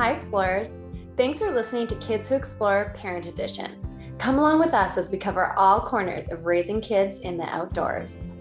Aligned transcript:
Hi, 0.00 0.12
Explorers. 0.12 0.78
Thanks 1.18 1.40
for 1.40 1.50
listening 1.50 1.86
to 1.88 1.94
Kids 1.96 2.26
Who 2.26 2.34
Explore 2.34 2.94
Parent 2.96 3.26
Edition. 3.26 3.76
Come 4.16 4.38
along 4.38 4.58
with 4.58 4.72
us 4.72 4.96
as 4.96 5.10
we 5.10 5.18
cover 5.18 5.52
all 5.58 5.82
corners 5.82 6.32
of 6.32 6.46
raising 6.46 6.80
kids 6.80 7.18
in 7.18 7.36
the 7.36 7.44
outdoors. 7.44 8.32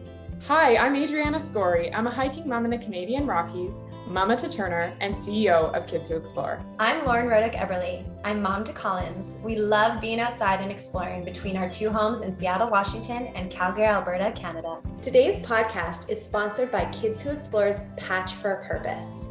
Hi, 0.47 0.77
I'm 0.77 0.95
Adriana 0.95 1.37
Scory. 1.37 1.93
I'm 1.93 2.07
a 2.07 2.11
hiking 2.11 2.47
mom 2.47 2.63
in 2.63 2.71
the 2.71 2.77
Canadian 2.77 3.27
Rockies, 3.27 3.75
mama 4.07 4.37
to 4.37 4.49
Turner, 4.49 4.95
and 5.01 5.13
CEO 5.13 5.75
of 5.75 5.85
Kids 5.85 6.07
Who 6.07 6.15
Explore. 6.15 6.63
I'm 6.79 7.05
Lauren 7.05 7.27
Rodick 7.27 7.55
Eberly. 7.55 8.05
I'm 8.23 8.41
mom 8.41 8.63
to 8.63 8.71
Collins. 8.71 9.35
We 9.43 9.57
love 9.57 9.99
being 9.99 10.21
outside 10.21 10.61
and 10.61 10.71
exploring 10.71 11.25
between 11.25 11.57
our 11.57 11.69
two 11.69 11.89
homes 11.89 12.21
in 12.21 12.33
Seattle, 12.33 12.69
Washington, 12.69 13.33
and 13.35 13.51
Calgary, 13.51 13.83
Alberta, 13.83 14.31
Canada. 14.31 14.77
Today's 15.01 15.45
podcast 15.45 16.09
is 16.09 16.23
sponsored 16.23 16.71
by 16.71 16.85
Kids 16.93 17.21
Who 17.21 17.31
Explore's 17.31 17.81
Patch 17.97 18.35
for 18.35 18.53
a 18.53 18.65
Purpose. 18.65 19.28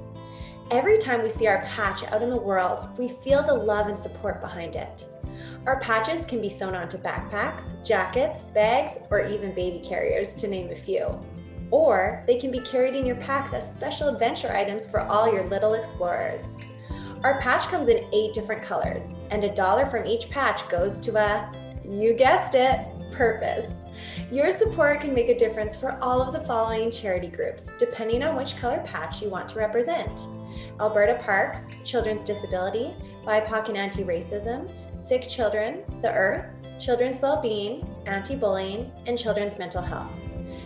Every 0.71 0.99
time 0.99 1.23
we 1.23 1.31
see 1.31 1.47
our 1.47 1.63
patch 1.63 2.05
out 2.05 2.23
in 2.23 2.29
the 2.29 2.37
world, 2.37 2.87
we 2.99 3.17
feel 3.25 3.43
the 3.43 3.55
love 3.55 3.87
and 3.87 3.99
support 3.99 4.43
behind 4.43 4.77
it. 4.77 5.09
Our 5.65 5.81
patches 5.81 6.27
can 6.27 6.43
be 6.43 6.51
sewn 6.51 6.75
onto 6.75 6.99
backpacks, 6.99 7.73
jackets, 7.83 8.43
bags, 8.43 8.99
or 9.09 9.27
even 9.27 9.55
baby 9.55 9.79
carriers, 9.79 10.35
to 10.35 10.47
name 10.47 10.71
a 10.71 10.75
few. 10.75 11.19
Or 11.71 12.23
they 12.27 12.39
can 12.39 12.51
be 12.51 12.61
carried 12.61 12.97
in 12.97 13.07
your 13.07 13.17
packs 13.17 13.55
as 13.55 13.73
special 13.73 14.09
adventure 14.09 14.53
items 14.55 14.85
for 14.85 15.01
all 15.01 15.33
your 15.33 15.45
little 15.45 15.73
explorers. 15.73 16.59
Our 17.25 17.41
patch 17.41 17.69
comes 17.69 17.89
in 17.89 18.07
eight 18.13 18.35
different 18.35 18.63
colors, 18.63 19.15
and 19.31 19.45
a 19.45 19.55
dollar 19.55 19.89
from 19.89 20.05
each 20.05 20.29
patch 20.29 20.69
goes 20.69 21.01
to 21.01 21.17
a, 21.17 21.51
you 21.83 22.13
guessed 22.13 22.55
it, 22.55 22.87
purpose. 23.11 23.73
Your 24.31 24.53
support 24.53 25.01
can 25.01 25.15
make 25.15 25.29
a 25.29 25.39
difference 25.39 25.75
for 25.75 25.99
all 26.03 26.21
of 26.21 26.33
the 26.33 26.47
following 26.47 26.91
charity 26.91 27.29
groups, 27.29 27.73
depending 27.79 28.23
on 28.23 28.37
which 28.37 28.57
color 28.57 28.83
patch 28.85 29.23
you 29.23 29.31
want 29.31 29.49
to 29.51 29.59
represent. 29.59 30.27
Alberta 30.81 31.21
Parks, 31.23 31.69
Children's 31.85 32.25
Disability, 32.25 32.95
BIPOC 33.25 33.69
and 33.69 33.77
Anti 33.77 34.05
Racism, 34.05 34.71
Sick 34.99 35.29
Children, 35.29 35.83
The 36.03 36.13
Earth, 36.13 36.47
Children's 36.79 37.21
Wellbeing, 37.21 37.89
Anti 38.07 38.37
Bullying, 38.37 38.93
and 39.07 39.19
Children's 39.19 39.59
Mental 39.59 39.83
Health. 39.83 40.11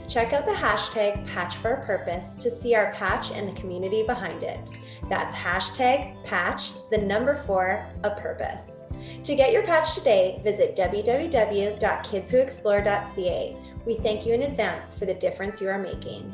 Check 0.08 0.32
out 0.32 0.44
the 0.44 0.52
hashtag 0.52 1.26
Patch 1.26 1.56
for 1.56 1.72
a 1.72 1.86
Purpose 1.86 2.34
to 2.34 2.50
see 2.50 2.74
our 2.74 2.92
patch 2.92 3.30
and 3.30 3.48
the 3.48 3.58
community 3.58 4.02
behind 4.02 4.42
it. 4.42 4.60
That's 5.08 5.34
hashtag 5.34 6.22
patch, 6.24 6.72
the 6.90 6.98
number 6.98 7.36
four, 7.46 7.86
a 8.02 8.10
purpose. 8.10 8.81
To 9.24 9.34
get 9.34 9.52
your 9.52 9.62
patch 9.62 9.94
today, 9.94 10.40
visit 10.42 10.76
www.kidswhoexplore.ca. 10.76 13.56
We 13.84 13.96
thank 13.96 14.26
you 14.26 14.34
in 14.34 14.42
advance 14.42 14.94
for 14.94 15.06
the 15.06 15.14
difference 15.14 15.60
you 15.60 15.68
are 15.68 15.78
making. 15.78 16.32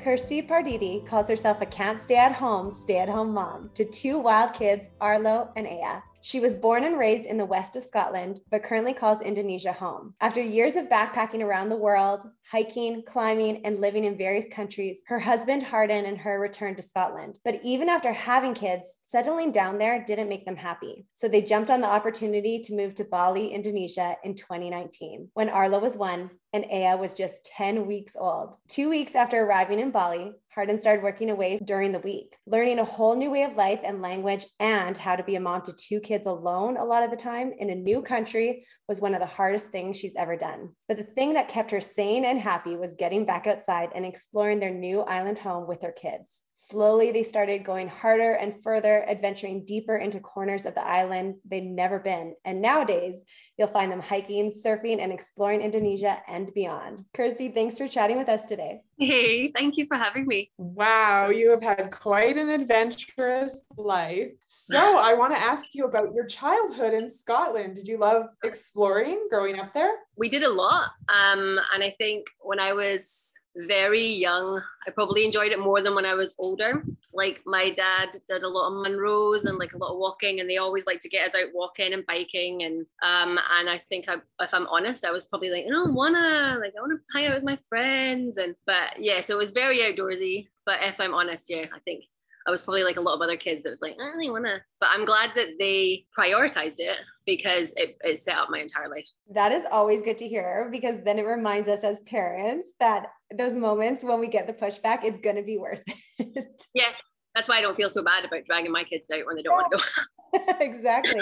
Kirsty 0.00 0.40
Parditi 0.40 1.04
calls 1.06 1.26
herself 1.26 1.60
a 1.60 1.66
can't 1.66 2.00
stay 2.00 2.16
at 2.16 2.32
home, 2.32 2.70
stay 2.70 2.98
at 2.98 3.08
home 3.08 3.34
mom 3.34 3.70
to 3.74 3.84
two 3.84 4.18
wild 4.18 4.54
kids, 4.54 4.88
Arlo 5.00 5.50
and 5.56 5.66
Aya. 5.66 6.00
She 6.20 6.40
was 6.40 6.54
born 6.54 6.84
and 6.84 6.98
raised 6.98 7.26
in 7.26 7.38
the 7.38 7.44
west 7.44 7.76
of 7.76 7.84
Scotland, 7.84 8.40
but 8.50 8.62
currently 8.62 8.92
calls 8.92 9.20
Indonesia 9.20 9.72
home. 9.72 10.14
After 10.20 10.40
years 10.40 10.76
of 10.76 10.88
backpacking 10.88 11.40
around 11.40 11.68
the 11.68 11.76
world, 11.76 12.22
hiking, 12.50 13.02
climbing, 13.02 13.64
and 13.64 13.80
living 13.80 14.04
in 14.04 14.16
various 14.16 14.48
countries, 14.48 15.02
her 15.06 15.18
husband 15.18 15.62
Hardin 15.62 16.06
and 16.06 16.18
her 16.18 16.40
returned 16.40 16.76
to 16.76 16.82
Scotland. 16.82 17.38
But 17.44 17.60
even 17.64 17.88
after 17.88 18.12
having 18.12 18.54
kids, 18.54 18.98
settling 19.04 19.52
down 19.52 19.78
there 19.78 20.04
didn't 20.04 20.28
make 20.28 20.44
them 20.44 20.56
happy. 20.56 21.06
So 21.14 21.28
they 21.28 21.42
jumped 21.42 21.70
on 21.70 21.80
the 21.80 21.88
opportunity 21.88 22.60
to 22.60 22.74
move 22.74 22.94
to 22.94 23.04
Bali, 23.04 23.48
Indonesia 23.48 24.16
in 24.24 24.34
2019 24.34 25.28
when 25.34 25.48
Arlo 25.48 25.78
was 25.78 25.96
one 25.96 26.30
and 26.52 26.64
Aya 26.72 26.96
was 26.96 27.14
just 27.14 27.44
10 27.44 27.86
weeks 27.86 28.16
old. 28.18 28.56
Two 28.68 28.88
weeks 28.88 29.14
after 29.14 29.42
arriving 29.42 29.78
in 29.78 29.90
Bali, 29.90 30.32
Hardin 30.56 30.80
started 30.80 31.02
working 31.02 31.28
away 31.28 31.58
during 31.62 31.92
the 31.92 31.98
week, 31.98 32.34
learning 32.46 32.78
a 32.78 32.84
whole 32.84 33.14
new 33.14 33.30
way 33.30 33.42
of 33.42 33.56
life 33.56 33.80
and 33.84 34.00
language 34.00 34.46
and 34.58 34.96
how 34.96 35.14
to 35.14 35.22
be 35.22 35.36
a 35.36 35.40
mom 35.40 35.60
to 35.62 35.72
two 35.74 36.00
kids 36.00 36.24
alone 36.24 36.78
a 36.78 36.84
lot 36.84 37.02
of 37.02 37.10
the 37.10 37.16
time 37.16 37.52
in 37.58 37.68
a 37.68 37.74
new 37.74 38.00
country 38.00 38.64
was 38.88 39.02
one 39.02 39.12
of 39.12 39.20
the 39.20 39.26
hardest 39.26 39.66
things 39.66 39.98
she's 39.98 40.16
ever 40.16 40.34
done. 40.34 40.70
But 40.88 40.96
the 40.96 41.04
thing 41.04 41.34
that 41.34 41.48
kept 41.48 41.70
her 41.72 41.80
sane 41.80 42.24
and 42.24 42.35
happy 42.38 42.76
was 42.76 42.94
getting 42.94 43.24
back 43.24 43.46
outside 43.46 43.90
and 43.94 44.04
exploring 44.04 44.60
their 44.60 44.70
new 44.70 45.00
island 45.00 45.38
home 45.38 45.66
with 45.66 45.82
her 45.82 45.92
kids. 45.92 46.42
Slowly, 46.58 47.12
they 47.12 47.22
started 47.22 47.64
going 47.64 47.86
harder 47.86 48.32
and 48.32 48.62
further, 48.62 49.06
adventuring 49.08 49.66
deeper 49.66 49.96
into 49.96 50.20
corners 50.20 50.64
of 50.64 50.74
the 50.74 50.84
island 50.84 51.36
they'd 51.44 51.66
never 51.66 51.98
been. 51.98 52.34
And 52.46 52.62
nowadays, 52.62 53.22
you'll 53.58 53.68
find 53.68 53.92
them 53.92 54.00
hiking, 54.00 54.50
surfing, 54.50 55.00
and 55.00 55.12
exploring 55.12 55.60
Indonesia 55.60 56.22
and 56.26 56.52
beyond. 56.54 57.04
Kirsty, 57.14 57.50
thanks 57.50 57.76
for 57.76 57.86
chatting 57.88 58.16
with 58.16 58.30
us 58.30 58.42
today. 58.44 58.80
Hey, 58.98 59.52
thank 59.52 59.76
you 59.76 59.86
for 59.86 59.98
having 59.98 60.26
me. 60.26 60.50
Wow, 60.56 61.28
you 61.28 61.50
have 61.50 61.62
had 61.62 61.90
quite 61.90 62.38
an 62.38 62.48
adventurous 62.48 63.60
life. 63.76 64.30
So, 64.46 64.78
I 64.78 65.12
want 65.12 65.36
to 65.36 65.40
ask 65.40 65.74
you 65.74 65.84
about 65.84 66.14
your 66.14 66.24
childhood 66.24 66.94
in 66.94 67.10
Scotland. 67.10 67.74
Did 67.74 67.86
you 67.86 67.98
love 67.98 68.28
exploring 68.42 69.26
growing 69.28 69.60
up 69.60 69.74
there? 69.74 69.92
We 70.16 70.30
did 70.30 70.42
a 70.42 70.48
lot. 70.48 70.92
Um, 71.10 71.60
and 71.74 71.84
I 71.84 71.94
think 71.98 72.28
when 72.40 72.58
I 72.58 72.72
was 72.72 73.34
very 73.56 74.06
young. 74.06 74.60
I 74.86 74.90
probably 74.90 75.24
enjoyed 75.24 75.52
it 75.52 75.58
more 75.58 75.82
than 75.82 75.94
when 75.94 76.06
I 76.06 76.14
was 76.14 76.34
older. 76.38 76.84
Like 77.12 77.40
my 77.46 77.72
dad 77.74 78.20
did 78.28 78.42
a 78.42 78.48
lot 78.48 78.68
of 78.68 78.86
Munros 78.86 79.46
and 79.46 79.58
like 79.58 79.72
a 79.72 79.78
lot 79.78 79.92
of 79.92 79.98
walking, 79.98 80.40
and 80.40 80.48
they 80.48 80.58
always 80.58 80.86
like 80.86 81.00
to 81.00 81.08
get 81.08 81.26
us 81.26 81.34
out 81.34 81.54
walking 81.54 81.92
and 81.92 82.06
biking. 82.06 82.62
And 82.62 82.86
um, 83.02 83.38
and 83.58 83.70
I 83.70 83.82
think 83.88 84.08
I, 84.08 84.16
if 84.40 84.52
I'm 84.52 84.66
honest, 84.66 85.04
I 85.04 85.10
was 85.10 85.24
probably 85.24 85.50
like, 85.50 85.64
I 85.64 85.70
don't 85.70 85.94
wanna 85.94 86.58
like 86.60 86.74
I 86.76 86.80
wanna 86.80 87.00
hang 87.14 87.26
out 87.26 87.34
with 87.34 87.44
my 87.44 87.58
friends. 87.68 88.36
And 88.36 88.54
but 88.66 88.98
yeah, 88.98 89.22
so 89.22 89.34
it 89.34 89.38
was 89.38 89.50
very 89.50 89.78
outdoorsy. 89.78 90.48
But 90.64 90.80
if 90.82 91.00
I'm 91.00 91.14
honest, 91.14 91.48
yeah, 91.48 91.66
I 91.74 91.78
think 91.84 92.04
I 92.46 92.50
was 92.50 92.62
probably 92.62 92.84
like 92.84 92.96
a 92.96 93.00
lot 93.00 93.14
of 93.14 93.20
other 93.20 93.36
kids 93.36 93.62
that 93.62 93.70
was 93.70 93.80
like, 93.82 93.94
I 93.94 94.04
don't 94.04 94.16
really 94.16 94.30
want 94.30 94.46
to, 94.46 94.60
but 94.80 94.88
I'm 94.92 95.04
glad 95.04 95.30
that 95.34 95.58
they 95.58 96.06
prioritized 96.16 96.76
it 96.78 96.96
because 97.26 97.74
it, 97.76 97.96
it 98.04 98.18
set 98.18 98.38
up 98.38 98.50
my 98.50 98.60
entire 98.60 98.88
life. 98.88 99.06
That 99.32 99.50
is 99.50 99.64
always 99.70 100.02
good 100.02 100.18
to 100.18 100.28
hear 100.28 100.68
because 100.70 101.02
then 101.04 101.18
it 101.18 101.26
reminds 101.26 101.68
us 101.68 101.82
as 101.82 101.98
parents 102.06 102.68
that 102.78 103.08
those 103.36 103.54
moments 103.54 104.04
when 104.04 104.20
we 104.20 104.28
get 104.28 104.46
the 104.46 104.52
pushback, 104.52 105.02
it's 105.02 105.20
going 105.20 105.36
to 105.36 105.42
be 105.42 105.58
worth 105.58 105.82
it. 106.18 106.66
Yeah. 106.72 106.90
That's 107.34 107.48
why 107.48 107.58
I 107.58 107.60
don't 107.60 107.76
feel 107.76 107.90
so 107.90 108.02
bad 108.02 108.24
about 108.24 108.44
dragging 108.46 108.72
my 108.72 108.84
kids 108.84 109.04
out 109.12 109.26
when 109.26 109.36
they 109.36 109.42
don't 109.42 109.54
want 109.54 109.72
to 109.72 109.78
go. 109.78 110.40
exactly. 110.60 111.20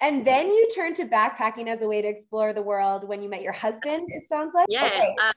And 0.00 0.26
then 0.26 0.48
you 0.48 0.68
turned 0.74 0.96
to 0.96 1.04
backpacking 1.04 1.68
as 1.68 1.82
a 1.82 1.88
way 1.88 2.02
to 2.02 2.08
explore 2.08 2.52
the 2.52 2.62
world 2.62 3.06
when 3.06 3.22
you 3.22 3.28
met 3.28 3.42
your 3.42 3.52
husband, 3.52 4.08
it 4.08 4.24
sounds 4.28 4.52
like? 4.52 4.66
Yeah. 4.68 4.86
Okay. 4.86 5.14
Uh, 5.22 5.32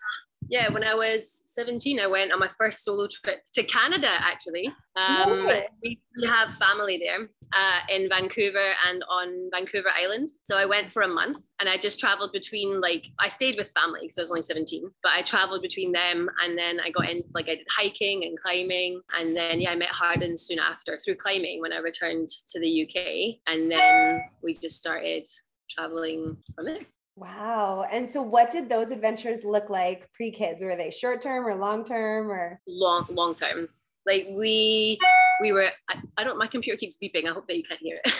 yeah, 0.49 0.71
when 0.71 0.83
I 0.83 0.93
was 0.93 1.41
17, 1.47 1.99
I 1.99 2.07
went 2.07 2.31
on 2.31 2.39
my 2.39 2.49
first 2.57 2.83
solo 2.83 3.07
trip 3.07 3.39
to 3.53 3.63
Canada, 3.63 4.09
actually. 4.19 4.71
Um, 4.95 5.47
we, 5.83 5.99
we, 6.21 6.27
have 6.27 6.53
family 6.55 6.97
there 6.97 7.27
uh, 7.53 7.79
in 7.89 8.07
Vancouver 8.09 8.73
and 8.87 9.03
on 9.09 9.49
Vancouver 9.51 9.89
Island. 9.95 10.29
So 10.43 10.57
I 10.57 10.65
went 10.65 10.91
for 10.91 11.01
a 11.01 11.07
month 11.07 11.45
and 11.59 11.67
I 11.67 11.77
just 11.77 11.99
traveled 11.99 12.31
between, 12.31 12.79
like, 12.81 13.07
I 13.19 13.29
stayed 13.29 13.55
with 13.57 13.71
family 13.71 14.01
because 14.03 14.17
I 14.17 14.21
was 14.21 14.29
only 14.29 14.41
17, 14.41 14.89
but 15.01 15.11
I 15.13 15.21
traveled 15.21 15.61
between 15.61 15.91
them 15.91 16.29
and 16.43 16.57
then 16.57 16.79
I 16.79 16.91
got 16.91 17.09
in, 17.09 17.23
like, 17.33 17.45
I 17.45 17.55
did 17.55 17.67
hiking 17.69 18.23
and 18.25 18.39
climbing. 18.39 19.01
And 19.17 19.35
then, 19.35 19.59
yeah, 19.61 19.71
I 19.71 19.75
met 19.75 19.89
Hardin 19.89 20.37
soon 20.37 20.59
after 20.59 20.99
through 21.03 21.15
climbing 21.15 21.61
when 21.61 21.73
I 21.73 21.79
returned 21.79 22.29
to 22.49 22.59
the 22.59 22.83
UK. 22.83 23.39
And 23.47 23.71
then 23.71 24.23
we 24.43 24.53
just 24.53 24.77
started 24.77 25.27
traveling 25.69 26.37
from 26.55 26.65
there. 26.65 26.85
Wow. 27.15 27.85
And 27.89 28.09
so 28.09 28.21
what 28.21 28.51
did 28.51 28.69
those 28.69 28.91
adventures 28.91 29.45
look 29.45 29.69
like 29.69 30.11
pre-kids? 30.13 30.61
Were 30.61 30.75
they 30.75 30.91
short 30.91 31.21
term 31.21 31.45
or 31.45 31.55
long 31.55 31.85
term 31.85 32.29
or 32.29 32.59
long 32.67 33.05
long 33.09 33.35
term? 33.35 33.69
Like 34.05 34.27
we 34.31 34.99
we 35.41 35.53
were 35.53 35.69
I, 35.89 36.01
I 36.17 36.23
don't 36.23 36.37
my 36.37 36.47
computer 36.47 36.77
keeps 36.77 36.97
beeping. 37.01 37.25
I 37.25 37.33
hope 37.33 37.47
that 37.47 37.57
you 37.57 37.63
can't 37.63 37.79
hear 37.79 37.97
it. 38.03 38.13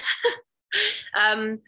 um 1.13 1.59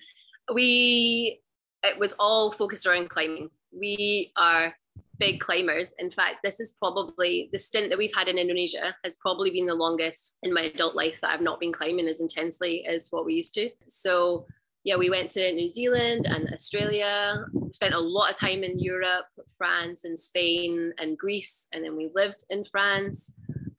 we 0.53 1.41
it 1.83 1.99
was 1.99 2.15
all 2.17 2.51
focused 2.51 2.85
around 2.85 3.09
climbing. 3.09 3.49
We 3.77 4.31
are 4.37 4.73
big 5.19 5.39
climbers. 5.39 5.93
In 5.99 6.11
fact, 6.11 6.37
this 6.43 6.59
is 6.59 6.77
probably 6.79 7.49
the 7.51 7.59
stint 7.59 7.89
that 7.89 7.97
we've 7.97 8.15
had 8.15 8.27
in 8.27 8.37
Indonesia 8.37 8.95
has 9.03 9.15
probably 9.17 9.51
been 9.51 9.65
the 9.65 9.75
longest 9.75 10.37
in 10.43 10.53
my 10.53 10.63
adult 10.63 10.95
life 10.95 11.19
that 11.21 11.31
I've 11.31 11.41
not 11.41 11.59
been 11.59 11.73
climbing 11.73 12.07
as 12.07 12.21
intensely 12.21 12.85
as 12.85 13.07
what 13.09 13.25
we 13.25 13.33
used 13.33 13.53
to. 13.55 13.69
So 13.89 14.45
yeah, 14.87 14.95
we 14.95 15.09
went 15.09 15.29
to 15.31 15.51
New 15.51 15.69
Zealand 15.69 16.27
and 16.27 16.47
Australia, 16.53 17.45
spent 17.73 17.93
a 17.93 17.99
lot 17.99 18.31
of 18.31 18.39
time 18.39 18.63
in 18.63 18.79
Europe, 18.79 19.25
France 19.57 20.05
and 20.05 20.17
Spain 20.17 20.93
and 20.97 21.17
Greece. 21.17 21.67
And 21.73 21.83
then 21.83 21.97
we 21.97 22.09
lived 22.15 22.45
in 22.49 22.63
France. 22.71 23.33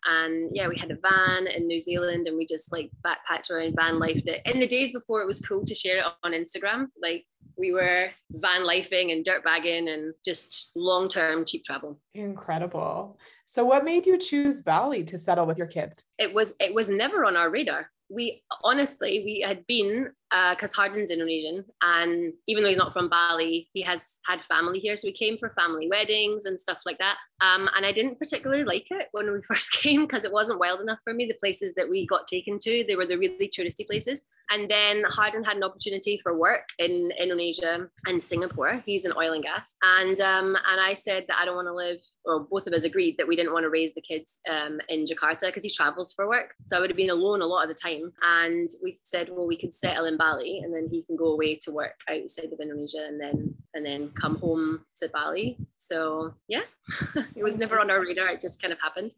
And 0.05 0.51
yeah, 0.53 0.69
we 0.69 0.77
had 0.77 0.91
a 0.91 0.99
van 1.01 1.47
in 1.47 1.67
New 1.67 1.81
Zealand 1.81 2.29
and 2.29 2.37
we 2.37 2.45
just 2.45 2.73
like 2.73 2.91
backpacked 3.03 3.49
around, 3.49 3.75
van 3.75 3.99
lifed 3.99 4.27
it. 4.27 4.43
In 4.45 4.61
the 4.61 4.67
days 4.67 4.93
before 4.93 5.23
it 5.23 5.27
was 5.27 5.41
cool 5.41 5.65
to 5.65 5.75
share 5.75 5.97
it 5.97 6.05
on 6.23 6.33
Instagram, 6.33 6.89
like 7.01 7.25
we 7.57 7.73
were 7.73 8.11
van 8.31 8.67
lifing 8.67 9.11
and 9.11 9.25
dirt 9.25 9.43
bagging 9.43 9.89
and 9.89 10.13
just 10.23 10.73
long 10.77 11.09
term 11.09 11.47
cheap 11.47 11.65
travel. 11.65 11.99
Incredible. 12.13 13.19
So 13.47 13.65
what 13.65 13.83
made 13.83 14.07
you 14.07 14.19
choose 14.19 14.61
Bali 14.61 15.05
to 15.05 15.17
settle 15.17 15.47
with 15.47 15.57
your 15.57 15.69
kids? 15.69 16.05
It 16.19 16.35
was 16.35 16.55
it 16.61 16.75
was 16.75 16.91
never 16.91 17.25
on 17.25 17.35
our 17.35 17.49
radar 17.49 17.89
we 18.09 18.43
honestly 18.65 19.23
we 19.25 19.45
had 19.47 19.67
been 19.67 20.11
because 20.31 20.73
uh, 20.73 20.77
Hardin's 20.77 21.11
Indonesian, 21.11 21.65
and 21.83 22.33
even 22.47 22.63
though 22.63 22.69
he's 22.69 22.79
not 22.79 22.93
from 22.93 23.09
Bali, 23.09 23.69
he 23.73 23.83
has 23.83 24.21
had 24.27 24.41
family 24.43 24.79
here. 24.79 24.97
So 24.97 25.09
we 25.09 25.13
came 25.13 25.39
for 25.39 25.51
family 25.51 25.89
weddings 25.89 26.45
and 26.45 26.61
stuff 26.61 26.79
like 26.85 26.99
that. 26.99 27.17
Um, 27.41 27.69
and 27.75 27.87
I 27.87 27.93
didn't 27.93 28.19
particularly 28.19 28.65
like 28.65 28.87
it 28.91 29.09
when 29.13 29.31
we 29.33 29.41
first 29.49 29.73
came 29.73 30.03
because 30.03 30.25
it 30.25 30.33
wasn't 30.33 30.61
wild 30.61 30.81
enough 30.81 30.99
for 31.05 31.15
me. 31.15 31.27
The 31.27 31.39
places 31.41 31.75
that 31.75 31.89
we 31.89 32.07
got 32.07 32.27
taken 32.27 32.59
to, 32.61 32.85
they 32.87 32.97
were 32.97 33.07
the 33.07 33.19
really 33.19 33.49
touristy 33.49 33.87
places. 33.87 34.25
And 34.51 34.71
then 34.71 35.05
Hardin 35.09 35.45
had 35.45 35.57
an 35.57 35.65
opportunity 35.65 36.19
for 36.23 36.37
work 36.37 36.65
in 36.79 37.11
Indonesia 37.19 37.89
and 38.07 38.23
Singapore. 38.23 38.83
He's 38.85 39.05
in 39.05 39.13
oil 39.17 39.33
and 39.33 39.43
gas, 39.43 39.75
and 39.83 40.19
um, 40.21 40.57
and 40.71 40.81
I 40.81 40.95
said 40.95 41.25
that 41.29 41.39
I 41.39 41.45
don't 41.45 41.57
want 41.57 41.69
to 41.69 41.75
live 41.75 41.99
or 42.29 42.41
both 42.41 42.67
of 42.67 42.73
us 42.73 42.85
agreed 42.85 43.17
that 43.17 43.27
we 43.27 43.35
didn't 43.35 43.53
want 43.53 43.65
to 43.65 43.71
raise 43.71 43.95
the 43.95 44.03
kids 44.03 44.41
um, 44.49 44.81
in 44.89 45.05
Jakarta 45.05 45.47
because 45.47 45.65
he 45.65 45.71
travels 45.71 46.13
for 46.13 46.29
work. 46.29 46.55
So 46.67 46.77
I 46.77 46.81
would 46.81 46.91
have 46.91 46.97
been 46.97 47.11
alone 47.11 47.41
a 47.41 47.47
lot 47.47 47.69
of 47.69 47.75
the 47.75 47.81
time. 47.81 48.13
And 48.23 48.71
we 48.83 48.99
said, 49.03 49.31
well, 49.31 49.47
we 49.47 49.57
could 49.57 49.75
settle 49.75 50.05
in 50.05 50.18
Bali 50.19 50.61
and 50.63 50.75
then 50.75 50.89
he 50.91 51.03
can 51.03 51.17
go 51.17 51.33
away 51.33 51.57
to 51.63 51.71
work 51.71 51.95
outside 52.11 52.53
of 52.53 52.61
Indonesia 52.61 53.07
and 53.07 53.21
then 53.21 53.55
and 53.75 53.87
then 53.87 54.11
come 54.11 54.37
home 54.37 54.85
to 54.97 55.09
Bali. 55.09 55.57
So 55.77 56.35
yeah, 56.49 56.67
it 57.17 57.43
was 57.43 57.57
never 57.57 57.79
on 57.81 57.91
our 57.91 58.01
radar. 58.01 58.29
It 58.29 58.41
just 58.41 58.61
kind 58.61 58.73
of 58.73 58.81
happened. 58.81 59.15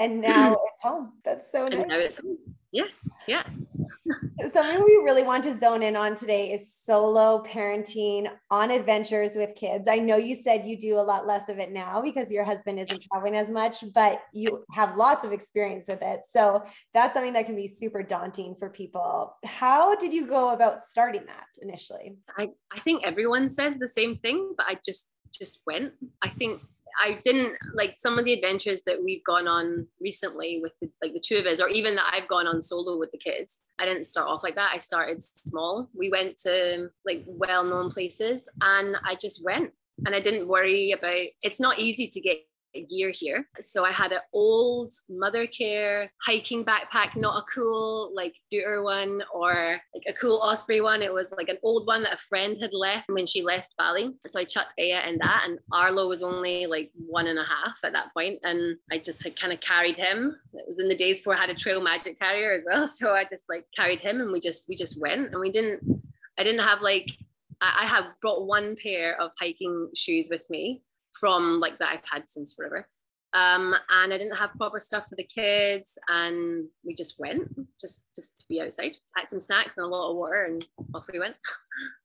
And 0.00 0.20
now 0.20 0.52
it's 0.52 0.80
home. 0.80 1.14
That's 1.24 1.50
so 1.50 1.66
nice. 1.66 2.12
Yeah, 2.72 2.84
yeah. 3.26 3.44
Something 4.52 4.84
we 4.84 5.00
really 5.04 5.22
want 5.22 5.44
to 5.44 5.58
zone 5.58 5.82
in 5.82 5.96
on 5.96 6.16
today 6.16 6.52
is 6.52 6.74
solo 6.74 7.42
parenting 7.42 8.30
on 8.50 8.70
adventures 8.70 9.32
with 9.34 9.54
kids. 9.54 9.88
I 9.88 9.98
know 9.98 10.16
you 10.16 10.34
said 10.34 10.66
you 10.66 10.78
do 10.78 10.98
a 10.98 11.00
lot 11.00 11.26
less 11.26 11.48
of 11.48 11.58
it 11.58 11.72
now 11.72 12.00
because 12.00 12.30
your 12.30 12.44
husband 12.44 12.78
isn't 12.78 13.06
traveling 13.10 13.36
as 13.36 13.50
much, 13.50 13.84
but 13.94 14.22
you 14.32 14.64
have 14.70 14.96
lots 14.96 15.24
of 15.24 15.32
experience 15.32 15.86
with 15.88 16.02
it. 16.02 16.20
So 16.30 16.62
that's 16.94 17.14
something 17.14 17.32
that 17.34 17.46
can 17.46 17.56
be 17.56 17.68
super 17.68 18.02
daunting 18.02 18.54
for 18.58 18.70
people. 18.70 19.36
How 19.44 19.94
did 19.94 20.12
you 20.12 20.26
go 20.26 20.52
about 20.52 20.84
starting 20.84 21.26
that 21.26 21.46
initially? 21.60 22.16
I, 22.38 22.50
I 22.70 22.78
think 22.80 23.06
everyone 23.06 23.50
says 23.50 23.78
the 23.78 23.88
same 23.88 24.18
thing, 24.18 24.54
but 24.56 24.66
I 24.68 24.78
just 24.84 25.10
just 25.32 25.60
went. 25.66 25.92
I 26.22 26.30
think 26.30 26.62
I 26.98 27.20
didn't 27.24 27.56
like 27.74 27.94
some 27.98 28.18
of 28.18 28.24
the 28.24 28.32
adventures 28.32 28.82
that 28.86 29.02
we've 29.02 29.24
gone 29.24 29.46
on 29.46 29.86
recently 30.00 30.60
with 30.60 30.74
the, 30.80 30.90
like 31.02 31.12
the 31.12 31.20
two 31.20 31.36
of 31.36 31.46
us, 31.46 31.60
or 31.60 31.68
even 31.68 31.94
that 31.96 32.12
I've 32.12 32.28
gone 32.28 32.46
on 32.46 32.60
solo 32.60 32.98
with 32.98 33.12
the 33.12 33.18
kids. 33.18 33.60
I 33.78 33.84
didn't 33.84 34.04
start 34.04 34.28
off 34.28 34.42
like 34.42 34.56
that. 34.56 34.72
I 34.74 34.78
started 34.78 35.22
small. 35.22 35.88
We 35.94 36.10
went 36.10 36.38
to 36.38 36.90
like 37.06 37.24
well 37.26 37.64
known 37.64 37.90
places 37.90 38.48
and 38.60 38.96
I 39.04 39.14
just 39.14 39.44
went 39.44 39.72
and 40.06 40.14
I 40.14 40.20
didn't 40.20 40.48
worry 40.48 40.92
about 40.92 41.26
it's 41.42 41.60
not 41.60 41.78
easy 41.78 42.06
to 42.08 42.20
get 42.20 42.38
gear 42.88 43.10
here. 43.10 43.48
So 43.60 43.84
I 43.84 43.90
had 43.90 44.12
an 44.12 44.20
old 44.32 44.92
Mothercare 45.10 46.08
hiking 46.22 46.64
backpack, 46.64 47.16
not 47.16 47.42
a 47.42 47.44
cool 47.52 48.12
like 48.14 48.34
Deuter 48.52 48.82
one 48.84 49.22
or 49.32 49.80
like 49.94 50.04
a 50.08 50.12
cool 50.12 50.40
Osprey 50.42 50.80
one. 50.80 51.02
It 51.02 51.12
was 51.12 51.32
like 51.36 51.48
an 51.48 51.58
old 51.62 51.86
one 51.86 52.02
that 52.02 52.14
a 52.14 52.18
friend 52.18 52.56
had 52.60 52.72
left 52.72 53.08
when 53.08 53.26
she 53.26 53.42
left 53.42 53.74
Bali. 53.78 54.14
So 54.26 54.40
I 54.40 54.44
chucked 54.44 54.74
Aya 54.78 55.08
in 55.08 55.18
that, 55.18 55.44
and 55.46 55.58
Arlo 55.72 56.08
was 56.08 56.22
only 56.22 56.66
like 56.66 56.90
one 56.94 57.26
and 57.26 57.38
a 57.38 57.44
half 57.44 57.78
at 57.84 57.92
that 57.92 58.12
point, 58.14 58.38
and 58.42 58.76
I 58.90 58.98
just 58.98 59.22
had 59.22 59.38
kind 59.38 59.52
of 59.52 59.60
carried 59.60 59.96
him. 59.96 60.36
It 60.52 60.64
was 60.66 60.78
in 60.78 60.88
the 60.88 60.96
days 60.96 61.20
before 61.20 61.34
I 61.34 61.40
had 61.40 61.50
a 61.50 61.54
Trail 61.54 61.80
Magic 61.80 62.18
carrier 62.18 62.52
as 62.52 62.66
well, 62.70 62.86
so 62.86 63.14
I 63.14 63.24
just 63.24 63.44
like 63.48 63.64
carried 63.76 64.00
him, 64.00 64.20
and 64.20 64.30
we 64.30 64.40
just 64.40 64.68
we 64.68 64.76
just 64.76 65.00
went, 65.00 65.32
and 65.32 65.40
we 65.40 65.50
didn't. 65.50 65.82
I 66.38 66.44
didn't 66.44 66.64
have 66.64 66.82
like 66.82 67.08
I 67.60 67.86
have 67.86 68.04
brought 68.22 68.46
one 68.46 68.76
pair 68.80 69.20
of 69.20 69.32
hiking 69.36 69.90
shoes 69.96 70.28
with 70.30 70.48
me 70.48 70.82
from 71.20 71.58
like 71.58 71.78
that 71.78 71.90
I've 71.92 72.10
had 72.10 72.28
since 72.28 72.52
forever. 72.52 72.86
Um, 73.34 73.74
and 73.90 74.12
I 74.12 74.18
didn't 74.18 74.36
have 74.36 74.54
proper 74.54 74.80
stuff 74.80 75.06
for 75.08 75.16
the 75.16 75.24
kids, 75.24 75.98
and 76.08 76.66
we 76.84 76.94
just 76.94 77.20
went 77.20 77.42
just 77.78 78.06
just 78.14 78.40
to 78.40 78.44
be 78.48 78.60
outside, 78.60 78.96
had 79.14 79.28
some 79.28 79.40
snacks 79.40 79.76
and 79.76 79.84
a 79.84 79.88
lot 79.88 80.10
of 80.10 80.16
water, 80.16 80.44
and 80.44 80.64
off 80.94 81.04
we 81.12 81.18
went. 81.18 81.36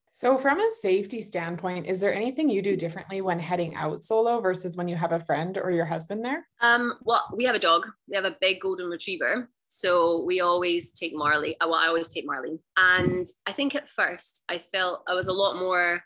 So, 0.10 0.38
from 0.38 0.60
a 0.60 0.70
safety 0.80 1.22
standpoint, 1.22 1.88
is 1.88 2.00
there 2.00 2.14
anything 2.14 2.50
you 2.50 2.62
do 2.62 2.76
differently 2.76 3.22
when 3.22 3.40
heading 3.40 3.74
out 3.76 4.04
solo 4.04 4.42
versus 4.42 4.78
when 4.78 4.88
you 4.88 4.96
have 4.96 5.12
a 5.12 5.20
friend 5.20 5.58
or 5.58 5.72
your 5.72 5.86
husband 5.86 6.24
there? 6.24 6.46
Um, 6.62 6.94
well, 7.04 7.28
we 7.36 7.46
have 7.46 7.56
a 7.56 7.60
dog. 7.60 7.88
We 8.08 8.16
have 8.16 8.26
a 8.26 8.38
big 8.40 8.62
golden 8.62 8.90
retriever. 8.90 9.50
So 9.68 10.24
we 10.24 10.40
always 10.40 10.92
take 10.92 11.16
Marley. 11.16 11.60
Uh, 11.60 11.68
well, 11.68 11.80
I 11.80 11.88
always 11.88 12.10
take 12.10 12.28
Marley. 12.28 12.60
And 12.78 13.28
I 13.48 13.54
think 13.54 13.74
at 13.74 13.90
first 13.90 14.44
I 14.48 14.60
felt 14.60 15.02
I 15.08 15.16
was 15.16 15.30
a 15.30 15.34
lot 15.34 15.58
more 15.58 16.04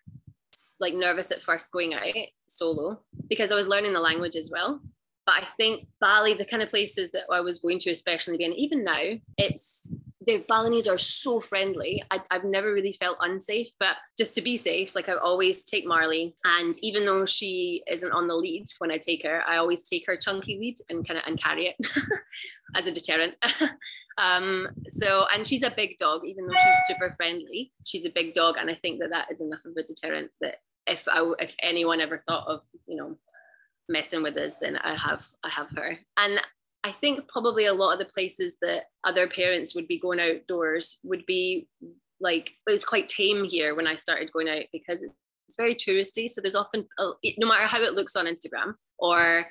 like 0.80 0.94
nervous 0.94 1.32
at 1.32 1.42
first 1.42 1.72
going 1.72 1.94
out 1.94 2.16
solo 2.48 3.00
because 3.30 3.52
I 3.52 3.56
was 3.56 3.68
learning 3.68 3.94
the 3.94 4.00
language 4.00 4.36
as 4.36 4.50
well. 4.52 4.82
But 5.26 5.44
I 5.44 5.48
think 5.58 5.88
Bali, 6.00 6.36
the 6.36 6.46
kind 6.46 6.64
of 6.64 6.70
places 6.70 7.12
that 7.12 7.24
I 7.30 7.42
was 7.42 7.60
going 7.60 7.80
to, 7.80 7.92
especially 7.92 8.38
being 8.38 8.54
even 8.54 8.86
now, 8.86 9.02
it's 9.38 9.94
the 10.28 10.44
Balinese 10.48 10.88
are 10.88 10.98
so 10.98 11.40
friendly. 11.40 12.04
I, 12.12 12.22
have 12.32 12.44
never 12.44 12.74
really 12.74 12.94
felt 12.94 13.18
unsafe, 13.22 13.70
but 13.80 13.96
just 14.18 14.36
to 14.36 14.42
be 14.42 14.58
safe, 14.58 14.94
like 14.94 15.10
I 15.10 15.16
always 15.16 15.64
take 15.64 15.86
Marley, 15.86 16.36
and 16.46 16.78
even 16.82 17.06
though 17.06 17.26
she 17.26 17.84
isn't 17.90 18.12
on 18.12 18.28
the 18.28 18.36
lead 18.36 18.66
when 18.80 18.92
I 18.92 18.98
take 18.98 19.24
her, 19.24 19.42
I 19.48 19.58
always 19.58 19.84
take 19.84 20.06
her 20.08 20.18
chunky 20.18 20.58
lead 20.60 20.78
and 20.90 21.08
kind 21.08 21.18
of 21.18 21.24
and 21.28 21.42
carry 21.42 21.68
it 21.68 21.88
as 22.76 22.88
a 22.88 22.92
deterrent. 22.92 23.36
Um, 24.18 24.68
so, 24.90 25.26
and 25.34 25.46
she's 25.46 25.64
a 25.64 25.74
big 25.76 25.98
dog, 26.00 26.22
even 26.26 26.48
though 26.48 26.56
she's 26.58 26.76
super 26.88 27.14
friendly. 27.18 27.72
She's 27.86 28.06
a 28.06 28.12
big 28.12 28.34
dog, 28.34 28.56
and 28.60 28.70
I 28.70 28.76
think 28.76 29.00
that 29.00 29.12
that 29.12 29.32
is 29.32 29.42
enough 29.42 29.64
of 29.66 29.74
a 29.78 29.84
deterrent 29.84 30.32
that 30.42 30.58
if 30.88 31.08
I, 31.08 31.32
if 31.40 31.56
anyone 31.62 32.02
ever 32.02 32.24
thought 32.28 32.48
of, 32.48 32.62
you 32.88 32.96
know, 32.96 33.18
messing 33.90 34.24
with 34.24 34.38
us, 34.38 34.58
then 34.58 34.78
I 34.78 34.96
have, 34.96 35.26
I 35.44 35.50
have 35.50 35.70
her. 35.72 35.98
And 36.18 36.40
I 36.84 36.92
think 36.92 37.28
probably 37.28 37.66
a 37.66 37.74
lot 37.74 37.94
of 37.94 38.00
the 38.00 38.14
places 38.14 38.58
that 38.62 38.86
other 39.04 39.28
parents 39.28 39.76
would 39.76 39.88
be 39.88 40.00
going 40.00 40.20
outdoors 40.20 41.00
would 41.04 41.26
be 41.26 41.68
like 42.20 42.54
it 42.68 42.72
was 42.72 42.86
quite 42.86 43.10
tame 43.10 43.44
here 43.44 43.76
when 43.76 43.88
I 43.88 43.96
started 43.96 44.32
going 44.32 44.50
out 44.50 44.64
because 44.72 45.04
it's 45.04 45.56
very 45.58 45.76
touristy. 45.76 46.30
So 46.30 46.42
there's 46.42 46.56
often, 46.56 46.88
no 47.00 47.48
matter 47.48 47.68
how 47.68 47.82
it 47.82 47.94
looks 47.94 48.16
on 48.16 48.26
Instagram 48.26 48.74
or 49.00 49.46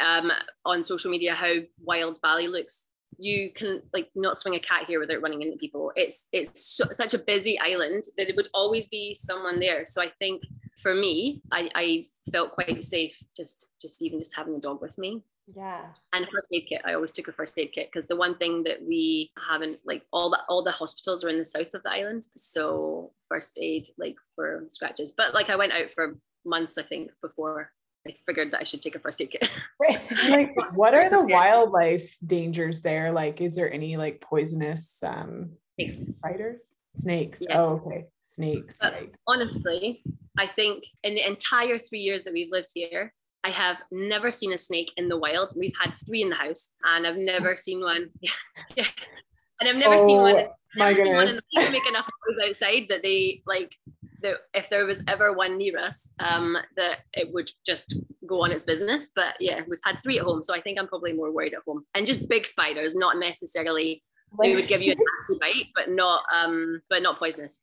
um, 0.00 0.32
on 0.64 0.82
social 0.82 1.10
media, 1.10 1.34
how 1.34 1.54
wild 1.82 2.18
Bali 2.22 2.48
looks, 2.48 2.86
you 3.18 3.52
can 3.52 3.82
like 3.92 4.10
not 4.14 4.38
swing 4.38 4.54
a 4.54 4.60
cat 4.60 4.84
here 4.86 5.00
without 5.00 5.22
running 5.22 5.42
into 5.42 5.56
people. 5.56 5.92
It's 5.96 6.28
it's 6.32 6.64
so, 6.64 6.84
such 6.92 7.14
a 7.14 7.18
busy 7.18 7.58
island 7.60 8.04
that 8.16 8.28
it 8.28 8.36
would 8.36 8.48
always 8.54 8.88
be 8.88 9.14
someone 9.14 9.60
there. 9.60 9.84
So 9.84 10.02
I 10.02 10.10
think 10.18 10.42
for 10.82 10.94
me, 10.94 11.42
I, 11.52 11.70
I 11.74 12.06
felt 12.32 12.52
quite 12.52 12.84
safe 12.84 13.16
just 13.36 13.68
just 13.80 14.02
even 14.02 14.18
just 14.18 14.36
having 14.36 14.54
a 14.54 14.60
dog 14.60 14.80
with 14.80 14.96
me. 14.98 15.22
Yeah. 15.54 15.86
And 16.12 16.26
first 16.26 16.46
aid 16.52 16.66
kit. 16.68 16.82
I 16.84 16.94
always 16.94 17.12
took 17.12 17.28
a 17.28 17.32
first 17.32 17.58
aid 17.58 17.72
kit 17.72 17.90
because 17.92 18.06
the 18.06 18.16
one 18.16 18.36
thing 18.36 18.62
that 18.64 18.82
we 18.82 19.32
haven't 19.48 19.78
like 19.84 20.04
all 20.12 20.30
the 20.30 20.40
all 20.48 20.62
the 20.62 20.70
hospitals 20.70 21.24
are 21.24 21.28
in 21.28 21.38
the 21.38 21.44
south 21.44 21.74
of 21.74 21.82
the 21.82 21.92
island. 21.92 22.26
So 22.36 23.12
first 23.28 23.58
aid 23.60 23.90
like 23.98 24.16
for 24.34 24.66
scratches. 24.70 25.12
But 25.12 25.34
like 25.34 25.50
I 25.50 25.56
went 25.56 25.72
out 25.72 25.90
for 25.90 26.16
months, 26.44 26.78
I 26.78 26.82
think, 26.82 27.10
before 27.20 27.72
I 28.06 28.14
figured 28.26 28.52
that 28.52 28.60
I 28.60 28.64
should 28.64 28.80
take 28.80 28.94
a 28.94 28.98
first 28.98 29.20
aid 29.20 29.30
kit. 29.30 29.50
like, 30.28 30.54
what 30.74 30.94
are 30.94 31.10
the 31.10 31.20
wildlife 31.20 32.16
dangers 32.24 32.80
there? 32.80 33.12
Like, 33.12 33.40
is 33.40 33.54
there 33.54 33.72
any 33.72 33.96
like 33.96 34.20
poisonous 34.20 35.02
um 35.02 35.50
snakes 35.78 35.96
spiders? 36.18 36.74
Snakes. 36.96 37.40
Yeah. 37.40 37.60
Oh, 37.60 37.82
okay. 37.86 38.06
Snakes. 38.20 38.76
Right. 38.82 39.14
Honestly, 39.26 40.02
I 40.38 40.46
think 40.46 40.84
in 41.04 41.14
the 41.14 41.26
entire 41.26 41.78
three 41.78 42.00
years 42.00 42.24
that 42.24 42.32
we've 42.32 42.50
lived 42.50 42.70
here, 42.74 43.12
I 43.44 43.50
have 43.50 43.78
never 43.90 44.30
seen 44.32 44.52
a 44.52 44.58
snake 44.58 44.90
in 44.96 45.08
the 45.08 45.18
wild. 45.18 45.52
We've 45.56 45.76
had 45.80 45.94
three 46.06 46.22
in 46.22 46.30
the 46.30 46.36
house, 46.36 46.74
and 46.84 47.06
I've 47.06 47.16
never 47.16 47.56
seen 47.56 47.80
one. 47.80 48.10
yeah. 48.76 48.86
And 49.60 49.68
I've 49.68 49.76
never 49.76 49.94
oh, 49.94 50.06
seen 50.06 50.18
one. 50.18 50.46
My 50.76 50.92
goodness. 50.92 51.14
One, 51.14 51.28
and 51.28 51.40
people 51.52 51.72
make 51.72 51.88
enough 51.88 52.08
noise 52.28 52.50
outside 52.50 52.86
that 52.88 53.02
they 53.02 53.42
like 53.46 53.72
that 54.22 54.36
if 54.54 54.68
there 54.68 54.86
was 54.86 55.02
ever 55.08 55.32
one 55.32 55.58
near 55.58 55.76
us, 55.78 56.12
um, 56.18 56.56
that 56.76 57.00
it 57.12 57.32
would 57.32 57.50
just 57.66 57.96
go 58.26 58.42
on 58.42 58.52
its 58.52 58.64
business. 58.64 59.10
But 59.14 59.34
yeah, 59.40 59.60
we've 59.68 59.78
had 59.84 60.00
three 60.02 60.18
at 60.18 60.24
home, 60.24 60.42
so 60.42 60.54
I 60.54 60.60
think 60.60 60.78
I'm 60.78 60.88
probably 60.88 61.12
more 61.12 61.32
worried 61.32 61.54
at 61.54 61.62
home. 61.66 61.84
And 61.94 62.06
just 62.06 62.28
big 62.28 62.46
spiders, 62.46 62.94
not 62.94 63.18
necessarily 63.18 64.02
they 64.40 64.54
would 64.54 64.68
give 64.68 64.82
you 64.82 64.92
a 64.92 64.94
nasty 64.94 65.38
bite, 65.40 65.66
but 65.74 65.90
not 65.90 66.22
um, 66.32 66.80
but 66.88 67.02
not 67.02 67.18
poisonous. 67.18 67.60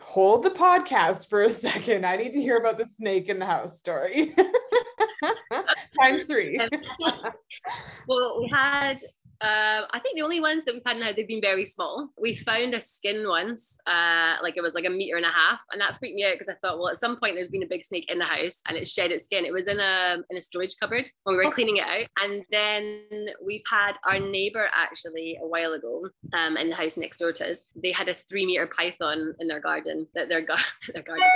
Hold 0.00 0.42
the 0.42 0.50
podcast 0.50 1.28
for 1.28 1.42
a 1.42 1.50
second. 1.50 2.06
I 2.06 2.16
need 2.16 2.32
to 2.32 2.40
hear 2.40 2.56
about 2.56 2.78
the 2.78 2.86
snake 2.86 3.28
in 3.28 3.38
the 3.38 3.46
house 3.46 3.78
story. 3.78 4.34
Times 6.00 6.24
three. 6.24 6.58
well, 8.08 8.40
we 8.40 8.48
had 8.50 8.98
uh, 9.40 9.86
I 9.90 10.00
think 10.00 10.16
the 10.16 10.22
only 10.22 10.40
ones 10.40 10.64
that 10.64 10.74
we've 10.74 10.82
had 10.84 10.98
now, 10.98 11.12
they've 11.12 11.26
been 11.26 11.40
very 11.40 11.64
small. 11.64 12.10
We 12.20 12.36
found 12.36 12.74
a 12.74 12.82
skin 12.82 13.26
once, 13.26 13.78
uh, 13.86 14.34
like 14.42 14.56
it 14.56 14.62
was 14.62 14.74
like 14.74 14.84
a 14.84 14.90
meter 14.90 15.16
and 15.16 15.24
a 15.24 15.30
half, 15.30 15.60
and 15.72 15.80
that 15.80 15.96
freaked 15.96 16.14
me 16.14 16.24
out 16.24 16.34
because 16.38 16.48
I 16.48 16.58
thought, 16.60 16.78
well, 16.78 16.88
at 16.88 16.98
some 16.98 17.18
point 17.18 17.36
there's 17.36 17.48
been 17.48 17.62
a 17.62 17.68
big 17.68 17.84
snake 17.84 18.10
in 18.10 18.18
the 18.18 18.24
house 18.24 18.60
and 18.68 18.76
it 18.76 18.86
shed 18.86 19.12
its 19.12 19.24
skin. 19.24 19.46
It 19.46 19.52
was 19.52 19.66
in 19.66 19.80
a 19.80 20.18
in 20.28 20.36
a 20.36 20.42
storage 20.42 20.74
cupboard 20.78 21.08
when 21.24 21.36
we 21.36 21.44
were 21.44 21.50
cleaning 21.50 21.78
it 21.78 21.86
out, 21.86 22.06
and 22.22 22.44
then 22.50 23.28
we've 23.44 23.64
had 23.70 23.94
our 24.06 24.18
neighbor 24.18 24.68
actually 24.74 25.38
a 25.42 25.46
while 25.46 25.72
ago, 25.72 26.08
um, 26.34 26.56
in 26.56 26.68
the 26.68 26.76
house 26.76 26.98
next 26.98 27.18
door 27.18 27.32
to 27.32 27.50
us. 27.50 27.64
They 27.74 27.92
had 27.92 28.08
a 28.08 28.14
three 28.14 28.44
meter 28.44 28.66
python 28.66 29.34
in 29.40 29.48
their 29.48 29.60
garden 29.60 30.06
that 30.14 30.28
their, 30.28 30.42
gar- 30.42 30.58
their 30.94 31.02
garden. 31.02 31.26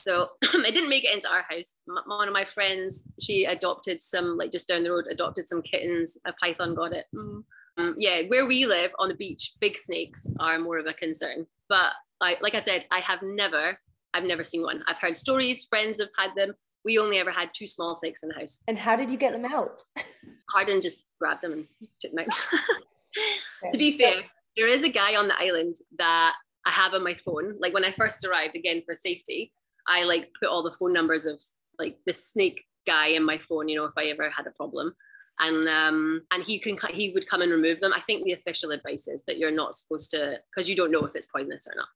So 0.00 0.28
it 0.42 0.74
didn't 0.74 0.90
make 0.90 1.04
it 1.04 1.14
into 1.14 1.30
our 1.30 1.44
house. 1.48 1.76
One 2.06 2.28
of 2.28 2.34
my 2.34 2.44
friends, 2.44 3.08
she 3.20 3.44
adopted 3.44 4.00
some, 4.00 4.36
like 4.36 4.50
just 4.50 4.68
down 4.68 4.82
the 4.82 4.90
road, 4.90 5.06
adopted 5.10 5.44
some 5.46 5.62
kittens. 5.62 6.18
A 6.26 6.32
python 6.34 6.74
got 6.74 6.92
it. 6.92 7.06
Mm. 7.14 7.44
um, 7.78 7.94
yeah, 7.96 8.22
where 8.28 8.46
we 8.46 8.66
live 8.66 8.90
on 8.98 9.08
the 9.08 9.14
beach, 9.14 9.54
big 9.60 9.76
snakes 9.78 10.26
are 10.38 10.58
more 10.58 10.78
of 10.78 10.86
a 10.86 10.92
concern. 10.92 11.46
But 11.68 11.92
I, 12.20 12.36
like 12.40 12.54
I 12.54 12.60
said, 12.60 12.86
I 12.90 13.00
have 13.00 13.22
never, 13.22 13.78
I've 14.14 14.24
never 14.24 14.44
seen 14.44 14.62
one. 14.62 14.82
I've 14.86 14.98
heard 14.98 15.16
stories, 15.16 15.64
friends 15.64 16.00
have 16.00 16.10
had 16.18 16.34
them. 16.36 16.54
We 16.84 16.98
only 16.98 17.18
ever 17.18 17.30
had 17.30 17.50
two 17.54 17.66
small 17.66 17.94
snakes 17.94 18.22
in 18.22 18.30
the 18.30 18.34
house. 18.34 18.62
And 18.66 18.78
how 18.78 18.96
did 18.96 19.10
you 19.10 19.18
get 19.18 19.32
them 19.32 19.50
out? 19.50 19.82
Hardin 20.50 20.80
just 20.80 21.04
grabbed 21.20 21.42
them 21.42 21.52
and 21.52 21.66
took 22.00 22.12
them 22.12 22.26
out. 22.26 23.72
to 23.72 23.78
be 23.78 23.98
fair, 23.98 24.22
there 24.56 24.66
is 24.66 24.82
a 24.82 24.88
guy 24.88 25.14
on 25.14 25.28
the 25.28 25.38
island 25.38 25.76
that 25.98 26.34
I 26.66 26.70
have 26.70 26.94
on 26.94 27.04
my 27.04 27.14
phone. 27.14 27.56
Like 27.58 27.74
when 27.74 27.84
I 27.84 27.92
first 27.92 28.24
arrived, 28.24 28.56
again 28.56 28.82
for 28.84 28.94
safety, 28.94 29.52
I 29.86 30.04
like 30.04 30.30
put 30.40 30.48
all 30.48 30.62
the 30.62 30.72
phone 30.72 30.92
numbers 30.92 31.26
of 31.26 31.42
like 31.78 31.98
the 32.06 32.14
snake 32.14 32.64
guy 32.86 33.08
in 33.08 33.24
my 33.24 33.38
phone. 33.38 33.68
You 33.68 33.76
know, 33.76 33.84
if 33.84 33.92
I 33.96 34.04
ever 34.06 34.30
had 34.30 34.46
a 34.46 34.52
problem, 34.52 34.94
and 35.40 35.68
um, 35.68 36.22
and 36.30 36.42
he 36.42 36.58
can 36.58 36.76
he 36.92 37.12
would 37.14 37.28
come 37.28 37.42
and 37.42 37.52
remove 37.52 37.80
them. 37.80 37.92
I 37.92 38.00
think 38.00 38.24
the 38.24 38.32
official 38.32 38.70
advice 38.70 39.08
is 39.08 39.24
that 39.24 39.38
you're 39.38 39.50
not 39.50 39.74
supposed 39.74 40.10
to 40.12 40.40
because 40.50 40.68
you 40.68 40.76
don't 40.76 40.90
know 40.90 41.04
if 41.04 41.14
it's 41.14 41.26
poisonous 41.26 41.66
or 41.66 41.76
not. 41.76 41.88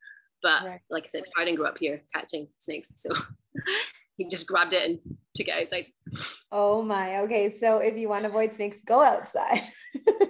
But 0.43 0.69
right. 0.69 0.81
like 0.91 1.05
I 1.05 1.09
said, 1.09 1.25
I 1.39 1.45
didn't 1.45 1.57
grow 1.57 1.69
up 1.69 1.79
here 1.79 2.03
catching 2.15 2.49
snakes, 2.59 2.93
so 2.97 3.11
he 4.17 4.29
just 4.29 4.47
grabbed 4.47 4.73
it 4.73 4.89
and 4.89 4.99
took 5.35 5.49
it 5.49 5.61
outside. 5.61 5.87
Oh 6.53 6.83
my. 6.83 7.19
Okay. 7.21 7.51
So 7.51 7.79
if 7.79 7.97
you 7.97 8.09
want 8.09 8.23
to 8.25 8.29
avoid 8.29 8.53
snakes, 8.53 8.81
go 8.87 9.03
outside. 9.03 9.63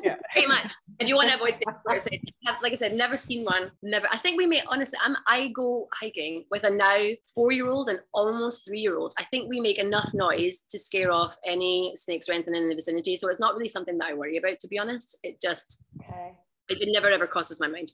yeah. 0.03 0.17
Pretty 0.33 0.49
much. 0.49 0.73
If 0.99 1.09
you 1.09 1.15
want 1.15 1.29
to 1.29 1.35
avoid 1.35 1.55
snakes, 1.55 1.73
outside. 1.91 2.21
like 2.63 2.73
I 2.73 2.77
said, 2.77 2.95
never 2.95 3.19
seen 3.19 3.45
one. 3.45 3.71
Never. 3.83 4.07
I 4.11 4.17
think 4.17 4.39
we 4.39 4.47
may 4.47 4.63
honestly, 4.69 4.99
I'm, 5.03 5.17
I 5.27 5.49
go 5.55 5.89
hiking 5.93 6.45
with 6.51 6.65
a 6.65 6.71
now 6.71 6.97
four 7.35 7.53
year 7.53 7.69
old 7.69 7.91
and 7.91 8.01
almost 8.15 8.65
three 8.65 8.81
year 8.81 8.97
old. 8.97 9.13
I 9.19 9.25
think 9.25 9.51
we 9.51 9.61
make 9.61 9.79
enough 9.79 10.11
noise 10.15 10.65
to 10.71 10.79
scare 10.79 11.13
off 11.13 11.37
any 11.47 11.93
snakes 11.95 12.29
or 12.29 12.33
anything 12.33 12.55
in 12.55 12.69
the 12.69 12.75
vicinity. 12.75 13.17
So 13.17 13.29
it's 13.29 13.41
not 13.41 13.55
really 13.55 13.69
something 13.69 13.99
that 13.99 14.09
I 14.09 14.15
worry 14.15 14.39
about, 14.39 14.59
to 14.61 14.69
be 14.69 14.79
honest. 14.79 15.19
It 15.23 15.41
just, 15.43 15.85
okay. 16.01 16.33
it 16.71 16.89
never 16.91 17.11
ever 17.11 17.27
crosses 17.27 17.61
my 17.61 17.69
mind. 17.69 17.93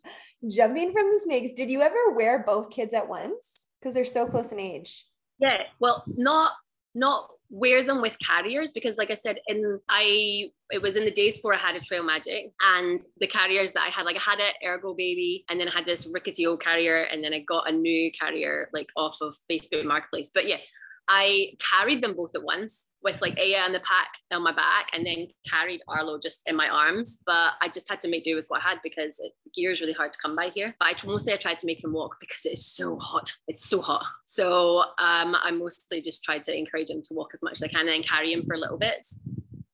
Jumping 0.49 0.92
from 0.92 1.11
the 1.11 1.18
snakes, 1.18 1.50
did 1.52 1.70
you 1.70 1.82
ever 1.82 2.12
wear 2.14 2.44
both 2.44 2.70
kids 2.70 2.94
at 2.94 3.09
once? 3.09 3.66
Because 3.80 3.94
they're 3.94 4.04
so 4.04 4.26
close 4.26 4.52
in 4.52 4.61
age. 4.61 5.06
Yeah, 5.40 5.62
well, 5.78 6.04
not 6.06 6.52
not 6.94 7.30
wear 7.50 7.82
them 7.82 8.00
with 8.00 8.16
carriers 8.20 8.70
because 8.70 8.97
like 8.97 9.11
i 9.11 9.14
said 9.14 9.40
in 9.49 9.80
i 9.88 10.49
it 10.70 10.80
was 10.80 10.94
in 10.94 11.04
the 11.04 11.11
days 11.11 11.37
before 11.37 11.52
i 11.52 11.59
had 11.59 11.75
a 11.75 11.80
trail 11.80 12.02
magic 12.02 12.52
and 12.62 13.00
the 13.18 13.26
carriers 13.26 13.73
that 13.73 13.82
i 13.82 13.88
had 13.88 14.04
like 14.04 14.14
i 14.14 14.23
had 14.23 14.38
an 14.38 14.52
Ergobaby 14.64 15.42
and 15.50 15.59
then 15.59 15.68
i 15.68 15.73
had 15.73 15.85
this 15.85 16.06
rickety 16.06 16.47
old 16.47 16.62
carrier 16.62 17.02
and 17.11 17.25
then 17.25 17.35
i 17.35 17.40
got 17.40 17.68
a 17.68 17.73
new 17.73 18.11
carrier 18.12 18.70
like 18.73 18.88
off 18.97 19.16
of 19.20 19.35
facebook 19.50 19.85
marketplace. 19.85 20.30
But 20.32 20.47
yeah 20.47 20.59
I 21.09 21.57
carried 21.59 22.02
them 22.02 22.14
both 22.14 22.35
at 22.35 22.42
once 22.42 22.90
with 23.02 23.21
like 23.21 23.38
Aya 23.38 23.62
and 23.64 23.75
the 23.75 23.80
pack 23.80 24.09
on 24.30 24.42
my 24.42 24.52
back 24.52 24.88
and 24.92 25.04
then 25.04 25.26
carried 25.49 25.80
Arlo 25.88 26.19
just 26.19 26.49
in 26.49 26.57
my 26.57 26.69
arms. 26.69 27.23
But 27.26 27.54
I 27.61 27.69
just 27.69 27.88
had 27.88 28.00
to 28.00 28.09
make 28.09 28.25
do 28.25 28.37
with 28.37 28.47
what 28.49 28.64
I 28.64 28.69
had 28.69 28.78
because 28.83 29.19
it, 29.21 29.33
gear 29.54 29.73
is 29.73 29.80
really 29.80 29.92
hard 29.92 30.12
to 30.12 30.19
come 30.21 30.37
by 30.37 30.50
here. 30.54 30.75
But 30.78 30.87
I 30.87 31.07
mostly 31.07 31.33
I 31.33 31.37
tried 31.37 31.59
to 31.61 31.66
make 31.66 31.83
him 31.83 31.92
walk 31.92 32.16
because 32.21 32.45
it 32.45 32.52
is 32.52 32.66
so 32.66 32.99
hot. 32.99 33.33
It's 33.49 33.69
so 33.69 33.80
hot. 33.80 34.04
So 34.25 34.80
um, 34.99 35.37
I 35.40 35.50
mostly 35.52 36.00
just 36.00 36.23
tried 36.23 36.45
to 36.45 36.57
encourage 36.57 36.90
him 36.90 37.02
to 37.02 37.14
walk 37.14 37.30
as 37.35 37.42
much 37.42 37.54
as 37.54 37.62
I 37.62 37.69
can 37.69 37.88
and 37.88 38.07
carry 38.07 38.33
him 38.33 38.45
for 38.47 38.57
little 38.57 38.78
bits. 38.78 39.21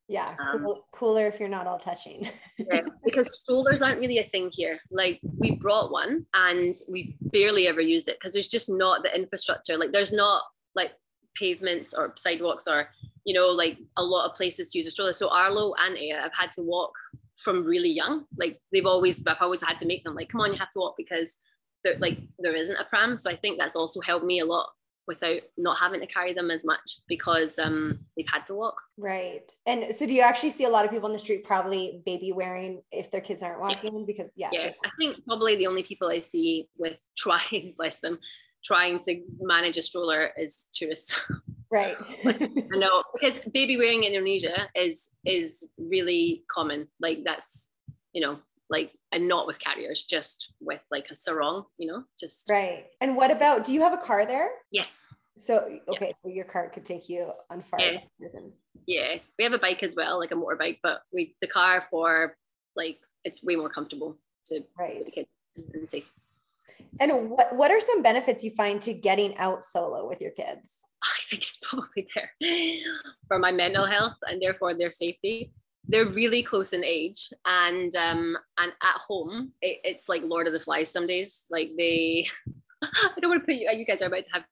Yeah, 0.08 0.34
um, 0.38 0.62
cool, 0.62 0.86
cooler 0.92 1.26
if 1.26 1.40
you're 1.40 1.48
not 1.48 1.66
all 1.66 1.80
touching. 1.80 2.28
yeah, 2.58 2.82
because 3.04 3.40
strollers 3.40 3.82
aren't 3.82 4.00
really 4.00 4.18
a 4.18 4.24
thing 4.24 4.50
here. 4.52 4.78
Like 4.90 5.20
we 5.36 5.56
brought 5.56 5.90
one 5.90 6.26
and 6.32 6.76
we 6.88 7.16
barely 7.20 7.66
ever 7.66 7.80
used 7.80 8.08
it 8.08 8.16
because 8.18 8.32
there's 8.32 8.48
just 8.48 8.70
not 8.70 9.02
the 9.02 9.14
infrastructure. 9.14 9.76
Like 9.76 9.92
there's 9.92 10.12
not 10.12 10.42
like 10.76 10.92
pavements 11.38 11.94
or 11.94 12.12
sidewalks 12.16 12.66
or 12.66 12.88
you 13.24 13.34
know 13.34 13.46
like 13.46 13.78
a 13.96 14.02
lot 14.02 14.28
of 14.28 14.36
places 14.36 14.70
to 14.70 14.78
use 14.78 14.86
a 14.86 14.90
stroller 14.90 15.12
so 15.12 15.28
arlo 15.28 15.74
and 15.78 15.96
aya 15.96 16.22
have 16.22 16.36
had 16.36 16.52
to 16.52 16.62
walk 16.62 16.92
from 17.36 17.64
really 17.64 17.90
young. 17.90 18.24
Like 18.38 18.60
they've 18.72 18.86
always 18.86 19.24
i've 19.26 19.36
always 19.40 19.62
had 19.62 19.78
to 19.80 19.86
make 19.86 20.04
them 20.04 20.14
like 20.14 20.28
come 20.28 20.40
on 20.40 20.52
you 20.52 20.58
have 20.58 20.70
to 20.72 20.78
walk 20.78 20.94
because 20.96 21.38
there 21.84 21.98
like 21.98 22.18
there 22.38 22.54
isn't 22.54 22.76
a 22.76 22.84
pram. 22.84 23.18
So 23.18 23.30
i 23.30 23.36
think 23.36 23.58
that's 23.58 23.76
also 23.76 24.00
helped 24.00 24.26
me 24.26 24.40
a 24.40 24.44
lot 24.44 24.70
without 25.06 25.40
not 25.56 25.78
having 25.78 26.00
to 26.00 26.06
carry 26.06 26.32
them 26.32 26.50
as 26.50 26.64
much 26.64 26.98
because 27.06 27.58
um 27.58 28.00
they've 28.16 28.28
had 28.28 28.46
to 28.46 28.54
walk. 28.54 28.80
Right. 28.98 29.50
And 29.66 29.94
so 29.94 30.06
do 30.06 30.12
you 30.12 30.22
actually 30.22 30.50
see 30.50 30.64
a 30.64 30.68
lot 30.70 30.84
of 30.84 30.90
people 30.90 31.06
on 31.06 31.12
the 31.12 31.18
street 31.18 31.44
probably 31.44 32.02
baby 32.04 32.32
wearing 32.32 32.82
if 32.90 33.10
their 33.10 33.20
kids 33.20 33.42
aren't 33.42 33.60
walking? 33.60 33.94
Yeah. 33.94 34.04
because 34.06 34.30
yeah. 34.34 34.48
Yeah. 34.50 34.70
I 34.84 34.90
think 34.98 35.24
probably 35.24 35.56
the 35.56 35.68
only 35.68 35.82
people 35.82 36.08
i 36.08 36.20
see 36.20 36.68
with 36.76 36.98
trying 37.18 37.74
bless 37.76 37.98
them 37.98 38.18
trying 38.66 38.98
to 39.00 39.22
manage 39.40 39.78
a 39.78 39.82
stroller 39.82 40.30
is 40.36 40.68
tourists. 40.74 41.20
Right. 41.68 41.96
like, 42.24 42.40
I 42.40 42.78
know 42.78 43.02
because 43.12 43.40
baby 43.52 43.76
wearing 43.76 44.04
in 44.04 44.12
Indonesia 44.12 44.68
is 44.76 45.10
is 45.24 45.68
really 45.76 46.44
common. 46.48 46.86
Like 47.00 47.24
that's 47.24 47.72
you 48.12 48.22
know 48.22 48.38
like 48.70 48.92
and 49.10 49.26
not 49.26 49.48
with 49.48 49.58
carriers, 49.58 50.04
just 50.04 50.52
with 50.60 50.80
like 50.92 51.08
a 51.10 51.16
sarong. 51.16 51.64
You 51.76 51.88
know, 51.88 52.04
just 52.20 52.48
right. 52.48 52.86
And 53.00 53.16
what 53.16 53.32
about? 53.32 53.64
Do 53.64 53.72
you 53.72 53.80
have 53.80 53.92
a 53.92 53.96
car 53.96 54.26
there? 54.26 54.50
Yes. 54.70 55.12
So 55.38 55.68
okay, 55.88 56.06
yeah. 56.06 56.12
so 56.22 56.28
your 56.28 56.44
car 56.44 56.70
could 56.70 56.84
take 56.84 57.08
you 57.08 57.32
on 57.50 57.62
far. 57.62 57.80
Yeah. 57.80 57.98
yeah, 58.86 59.18
we 59.36 59.44
have 59.44 59.52
a 59.52 59.58
bike 59.58 59.82
as 59.82 59.96
well, 59.96 60.20
like 60.20 60.30
a 60.30 60.36
motorbike, 60.36 60.78
but 60.84 61.00
we 61.12 61.34
the 61.40 61.48
car 61.48 61.84
for 61.90 62.36
like 62.76 62.98
it's 63.24 63.42
way 63.42 63.56
more 63.56 63.68
comfortable 63.68 64.16
to 64.46 64.62
right. 64.78 65.04
the 65.04 65.10
kids 65.10 65.28
and 65.74 65.90
safe. 65.90 66.08
And 67.00 67.30
what, 67.30 67.54
what 67.54 67.70
are 67.70 67.80
some 67.80 68.02
benefits 68.02 68.44
you 68.44 68.52
find 68.56 68.80
to 68.82 68.92
getting 68.92 69.36
out 69.38 69.66
solo 69.66 70.08
with 70.08 70.20
your 70.20 70.32
kids? 70.32 70.72
I 71.02 71.18
think 71.28 71.42
it's 71.42 71.58
probably 71.58 72.08
there 72.14 72.30
for 73.28 73.38
my 73.38 73.52
mental 73.52 73.84
health 73.84 74.16
and 74.28 74.40
therefore 74.40 74.74
their 74.74 74.90
safety. 74.90 75.52
They're 75.88 76.08
really 76.08 76.42
close 76.42 76.72
in 76.72 76.82
age, 76.82 77.32
and 77.44 77.94
um, 77.94 78.36
and 78.58 78.72
at 78.82 78.96
home 79.06 79.52
it, 79.62 79.78
it's 79.84 80.08
like 80.08 80.22
Lord 80.24 80.48
of 80.48 80.52
the 80.52 80.58
Flies. 80.58 80.90
Some 80.90 81.06
days, 81.06 81.44
like 81.48 81.70
they, 81.78 82.26
I 82.82 83.20
don't 83.20 83.30
want 83.30 83.42
to 83.42 83.46
put 83.46 83.54
you. 83.54 83.70
You 83.72 83.86
guys 83.86 84.02
are 84.02 84.06
about 84.06 84.24
to 84.24 84.32
have 84.32 84.44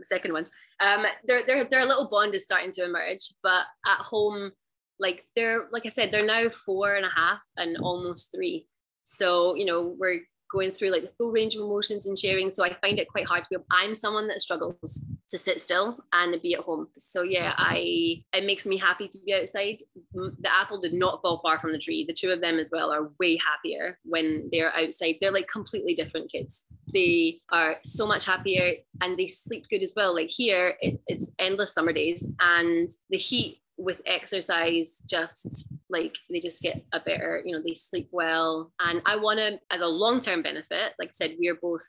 second 0.00 0.32
ones. 0.32 0.48
Um, 0.80 1.04
their 1.26 1.44
their 1.44 1.64
their 1.64 1.84
little 1.84 2.08
bond 2.08 2.34
is 2.34 2.44
starting 2.44 2.70
to 2.72 2.84
emerge, 2.84 3.34
but 3.42 3.64
at 3.86 3.98
home, 3.98 4.52
like 4.98 5.26
they're 5.36 5.68
like 5.72 5.84
I 5.84 5.90
said, 5.90 6.10
they're 6.10 6.24
now 6.24 6.48
four 6.48 6.94
and 6.94 7.04
a 7.04 7.10
half 7.10 7.40
and 7.58 7.76
almost 7.78 8.32
three. 8.34 8.66
So 9.04 9.56
you 9.56 9.66
know 9.66 9.94
we're 9.98 10.20
going 10.50 10.72
through 10.72 10.90
like 10.90 11.02
the 11.02 11.12
full 11.18 11.32
range 11.32 11.54
of 11.54 11.62
emotions 11.62 12.06
and 12.06 12.18
sharing. 12.18 12.50
So 12.50 12.64
I 12.64 12.74
find 12.80 12.98
it 12.98 13.08
quite 13.08 13.26
hard 13.26 13.44
to 13.44 13.58
be. 13.58 13.64
I'm 13.70 13.94
someone 13.94 14.28
that 14.28 14.42
struggles 14.42 15.04
to 15.28 15.38
sit 15.38 15.60
still 15.60 15.98
and 16.12 16.40
be 16.42 16.54
at 16.54 16.60
home. 16.60 16.88
So 16.96 17.22
yeah, 17.22 17.54
I 17.56 18.22
it 18.32 18.44
makes 18.44 18.66
me 18.66 18.76
happy 18.76 19.08
to 19.08 19.18
be 19.24 19.34
outside. 19.34 19.78
The 20.14 20.50
apple 20.50 20.80
did 20.80 20.94
not 20.94 21.20
fall 21.20 21.40
far 21.42 21.58
from 21.58 21.72
the 21.72 21.78
tree. 21.78 22.04
The 22.06 22.14
two 22.14 22.30
of 22.30 22.40
them 22.40 22.58
as 22.58 22.70
well 22.72 22.90
are 22.92 23.10
way 23.20 23.38
happier 23.38 23.98
when 24.04 24.48
they're 24.50 24.74
outside. 24.74 25.16
They're 25.20 25.32
like 25.32 25.48
completely 25.48 25.94
different 25.94 26.30
kids. 26.30 26.66
They 26.92 27.40
are 27.50 27.76
so 27.84 28.06
much 28.06 28.24
happier 28.24 28.74
and 29.00 29.18
they 29.18 29.26
sleep 29.26 29.66
good 29.70 29.82
as 29.82 29.92
well. 29.96 30.14
Like 30.14 30.30
here, 30.30 30.74
it, 30.80 31.00
it's 31.06 31.32
endless 31.38 31.74
summer 31.74 31.92
days 31.92 32.34
and 32.40 32.88
the 33.10 33.18
heat 33.18 33.60
with 33.78 34.02
exercise 34.06 35.04
just 35.08 35.68
like 35.88 36.16
they 36.28 36.40
just 36.40 36.60
get 36.60 36.84
a 36.92 37.00
better 37.00 37.40
you 37.44 37.56
know 37.56 37.62
they 37.64 37.74
sleep 37.74 38.08
well. 38.10 38.72
And 38.80 39.00
i 39.06 39.16
want 39.16 39.38
to 39.38 39.58
as 39.70 39.80
a 39.80 39.86
long-term 39.86 40.42
benefit. 40.42 40.94
Like 40.98 41.10
i 41.10 41.12
said 41.12 41.36
we 41.40 41.48
are 41.48 41.54
both 41.54 41.86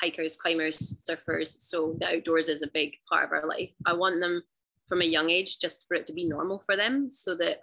hikers 0.00 0.36
climbers 0.36 1.02
surfers 1.08 1.48
so 1.48 1.96
the 1.98 2.16
outdoors 2.16 2.48
is 2.48 2.62
a 2.62 2.70
big 2.72 2.94
part 3.08 3.24
of 3.24 3.32
our 3.32 3.48
life. 3.48 3.70
I 3.86 3.94
want 3.94 4.20
them 4.20 4.42
from 4.86 5.00
a 5.00 5.06
young 5.06 5.30
age 5.30 5.58
just 5.58 5.86
for 5.88 5.94
it 5.94 6.06
to 6.06 6.12
be 6.12 6.28
normal 6.28 6.62
for 6.66 6.76
them 6.76 7.10
so 7.10 7.34
that 7.36 7.60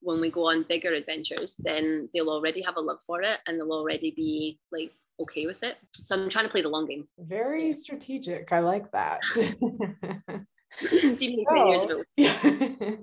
when 0.00 0.20
we 0.20 0.30
go 0.30 0.46
on 0.48 0.66
bigger 0.68 0.92
adventures 0.92 1.54
then 1.58 2.08
they'll 2.12 2.28
already 2.28 2.60
have 2.60 2.76
a 2.76 2.80
love 2.80 2.98
for 3.06 3.22
it 3.22 3.38
and 3.46 3.58
they'll 3.58 3.72
already 3.72 4.10
be 4.10 4.60
like 4.70 4.92
okay 5.20 5.46
with 5.46 5.62
it. 5.62 5.76
So 6.02 6.20
i'm 6.20 6.28
trying 6.28 6.44
to 6.44 6.50
play 6.50 6.62
the 6.62 6.68
long 6.68 6.86
game. 6.86 7.08
Very 7.18 7.72
strategic. 7.72 8.52
I 8.52 8.58
like 8.58 8.92
that 8.92 9.22
oh. 11.50 12.04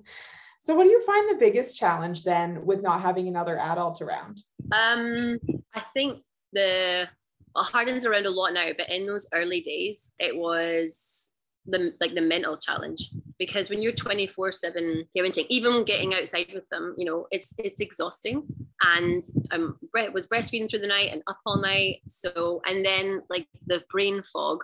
so 0.62 0.75
what 0.75 0.84
do 0.84 0.90
you 0.90 1.01
find 1.06 1.30
the 1.30 1.40
biggest 1.40 1.80
challenge 1.80 2.24
then 2.24 2.66
with 2.66 2.82
not 2.82 3.01
having 3.01 3.28
another 3.28 3.58
adult 3.58 4.01
around? 4.01 4.42
Um 4.72 5.40
i 5.74 5.82
think 5.94 6.22
the 6.54 7.08
well, 7.56 7.63
Hardin's 7.63 8.06
around 8.06 8.25
a 8.25 8.30
lot 8.30 8.54
now, 8.54 8.70
but 8.78 8.90
in 8.90 9.06
those 9.06 9.28
early 9.34 9.62
days, 9.62 10.13
it 10.20 10.36
was 10.36 11.32
the 11.66 11.94
like 12.00 12.16
the 12.16 12.22
mental 12.22 12.58
challenge. 12.58 13.10
Because 13.38 13.70
when 13.70 13.82
you're 13.82 13.92
24 13.92 14.51
7 14.51 15.06
parenting 15.16 15.46
even 15.50 15.84
getting 15.84 16.13
outside 16.13 16.48
with 16.54 16.68
them 16.70 16.96
you 16.98 17.06
know 17.06 17.28
it's 17.32 17.54
it's 17.58 17.82
exhausting. 17.82 18.44
And 18.82 19.24
um 19.51 19.78
was 20.13 20.28
breastfeeding 20.28 20.70
through 20.70 20.80
the 20.80 20.88
night 20.88 21.10
and 21.12 21.22
up 21.28 21.40
all 21.46 21.62
night. 21.62 22.01
So 22.08 22.62
and 22.66 22.84
then 22.84 23.22
like 23.30 23.48
the 23.68 23.84
brain 23.92 24.24
fog 24.34 24.63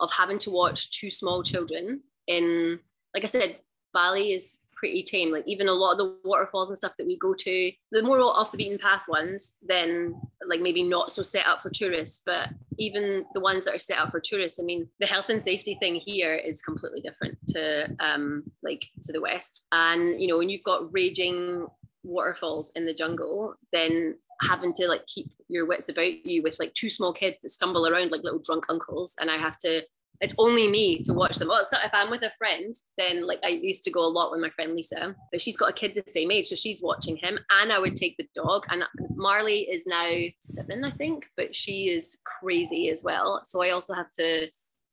of 0.00 0.10
having 0.12 0.38
to 0.38 0.50
watch 0.50 0.98
two 0.98 1.10
small 1.10 1.42
children 1.42 2.02
in 2.28 2.78
like 3.14 3.24
I 3.24 3.26
said, 3.26 3.58
Bali 3.92 4.32
is 4.32 4.58
pretty 4.76 5.02
tame. 5.02 5.32
Like 5.32 5.46
even 5.46 5.68
a 5.68 5.72
lot 5.72 5.92
of 5.92 5.98
the 5.98 6.16
waterfalls 6.24 6.70
and 6.70 6.78
stuff 6.78 6.96
that 6.98 7.06
we 7.06 7.18
go 7.18 7.34
to, 7.34 7.72
the 7.90 8.02
more 8.02 8.20
off 8.20 8.52
the 8.52 8.58
beaten 8.58 8.78
path 8.78 9.02
ones, 9.08 9.56
then 9.66 10.14
like 10.46 10.60
maybe 10.60 10.84
not 10.84 11.10
so 11.10 11.22
set 11.22 11.46
up 11.46 11.62
for 11.62 11.70
tourists. 11.70 12.22
But 12.24 12.50
even 12.78 13.24
the 13.34 13.40
ones 13.40 13.64
that 13.64 13.74
are 13.74 13.80
set 13.80 13.98
up 13.98 14.12
for 14.12 14.20
tourists, 14.20 14.60
I 14.60 14.62
mean, 14.62 14.88
the 15.00 15.06
health 15.06 15.30
and 15.30 15.42
safety 15.42 15.76
thing 15.80 15.96
here 15.96 16.34
is 16.34 16.62
completely 16.62 17.00
different 17.00 17.36
to 17.48 17.88
um 17.98 18.44
like 18.62 18.84
to 19.02 19.12
the 19.12 19.20
west. 19.20 19.64
And 19.72 20.20
you 20.20 20.28
know, 20.28 20.38
when 20.38 20.48
you've 20.48 20.62
got 20.62 20.92
raging 20.92 21.66
waterfalls 22.04 22.70
in 22.74 22.86
the 22.86 22.94
jungle 22.94 23.54
then 23.72 24.16
having 24.40 24.72
to 24.72 24.86
like 24.86 25.06
keep 25.06 25.30
your 25.48 25.66
wits 25.66 25.88
about 25.88 26.24
you 26.24 26.42
with 26.42 26.58
like 26.58 26.72
two 26.74 26.88
small 26.88 27.12
kids 27.12 27.40
that 27.40 27.48
stumble 27.48 27.88
around 27.88 28.12
like 28.12 28.22
little 28.22 28.38
drunk 28.38 28.64
uncles 28.68 29.16
and 29.20 29.30
I 29.30 29.36
have 29.36 29.58
to 29.58 29.82
it's 30.20 30.34
only 30.38 30.68
me 30.68 31.02
to 31.04 31.12
watch 31.12 31.36
them. 31.36 31.48
Well, 31.48 31.64
so 31.64 31.76
if 31.84 31.90
I'm 31.92 32.10
with 32.10 32.22
a 32.22 32.32
friend, 32.38 32.74
then 32.96 33.26
like 33.26 33.38
I 33.44 33.48
used 33.48 33.84
to 33.84 33.90
go 33.90 34.00
a 34.00 34.06
lot 34.06 34.32
with 34.32 34.40
my 34.40 34.50
friend 34.50 34.74
Lisa, 34.74 35.14
but 35.30 35.40
she's 35.40 35.56
got 35.56 35.70
a 35.70 35.72
kid 35.72 35.94
the 35.94 36.10
same 36.10 36.30
age, 36.30 36.46
so 36.46 36.56
she's 36.56 36.82
watching 36.82 37.16
him, 37.16 37.38
and 37.50 37.72
I 37.72 37.78
would 37.78 37.94
take 37.94 38.16
the 38.16 38.28
dog. 38.34 38.64
And 38.70 38.84
Marley 39.14 39.60
is 39.60 39.86
now 39.86 40.10
seven, 40.40 40.84
I 40.84 40.90
think, 40.92 41.26
but 41.36 41.54
she 41.54 41.90
is 41.90 42.18
crazy 42.40 42.88
as 42.90 43.02
well. 43.04 43.40
So 43.44 43.62
I 43.62 43.70
also 43.70 43.94
have 43.94 44.10
to 44.12 44.48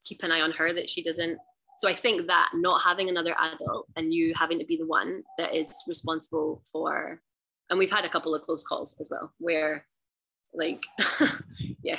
keep 0.05 0.19
an 0.21 0.31
eye 0.31 0.41
on 0.41 0.51
her 0.51 0.73
that 0.73 0.89
she 0.89 1.03
doesn't. 1.03 1.39
So 1.79 1.89
I 1.89 1.93
think 1.93 2.27
that 2.27 2.51
not 2.53 2.81
having 2.83 3.09
another 3.09 3.35
adult 3.37 3.87
and 3.95 4.13
you 4.13 4.33
having 4.35 4.59
to 4.59 4.65
be 4.65 4.77
the 4.77 4.87
one 4.87 5.23
that 5.37 5.55
is 5.55 5.73
responsible 5.87 6.61
for, 6.71 7.19
and 7.69 7.79
we've 7.79 7.91
had 7.91 8.05
a 8.05 8.09
couple 8.09 8.35
of 8.35 8.43
close 8.43 8.63
calls 8.63 8.95
as 8.99 9.09
well, 9.09 9.33
where 9.39 9.85
like, 10.53 10.83
yeah, 11.81 11.97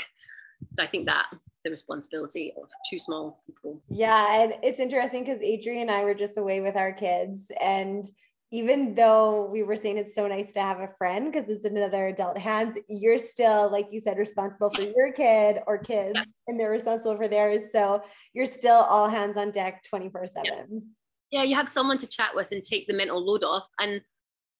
I 0.78 0.86
think 0.86 1.06
that 1.06 1.26
the 1.66 1.70
responsibility 1.72 2.52
of 2.56 2.68
two 2.88 2.98
small 2.98 3.42
people. 3.44 3.82
Yeah, 3.88 4.40
and 4.40 4.54
it's 4.62 4.78
interesting 4.78 5.24
because 5.24 5.42
Adrian 5.42 5.82
and 5.82 5.90
I 5.90 6.04
were 6.04 6.14
just 6.14 6.38
away 6.38 6.60
with 6.60 6.76
our 6.76 6.92
kids, 6.92 7.50
and 7.60 8.08
even 8.52 8.94
though 8.94 9.46
we 9.46 9.64
were 9.64 9.74
saying 9.74 9.98
it's 9.98 10.14
so 10.14 10.28
nice 10.28 10.52
to 10.52 10.60
have 10.60 10.78
a 10.78 10.88
friend 10.96 11.32
because 11.32 11.48
it's 11.48 11.64
another 11.64 12.06
adult 12.06 12.38
hands, 12.38 12.78
you're 12.88 13.18
still, 13.18 13.68
like 13.70 13.88
you 13.90 14.00
said, 14.00 14.16
responsible 14.16 14.70
for 14.72 14.82
your 14.82 15.12
kid 15.12 15.58
or 15.66 15.78
kids, 15.78 16.14
yeah. 16.14 16.22
and 16.46 16.58
they're 16.58 16.70
responsible 16.70 17.16
for 17.16 17.26
theirs. 17.26 17.64
So 17.72 18.02
you're 18.32 18.46
still 18.46 18.86
all 18.88 19.08
hands 19.08 19.36
on 19.36 19.50
deck 19.50 19.82
24 19.90 20.28
7. 20.28 20.82
Yeah, 21.32 21.42
you 21.42 21.56
have 21.56 21.68
someone 21.68 21.98
to 21.98 22.06
chat 22.06 22.30
with 22.36 22.52
and 22.52 22.62
take 22.62 22.86
the 22.86 22.94
mental 22.94 23.20
load 23.20 23.42
off. 23.42 23.66
And 23.80 24.00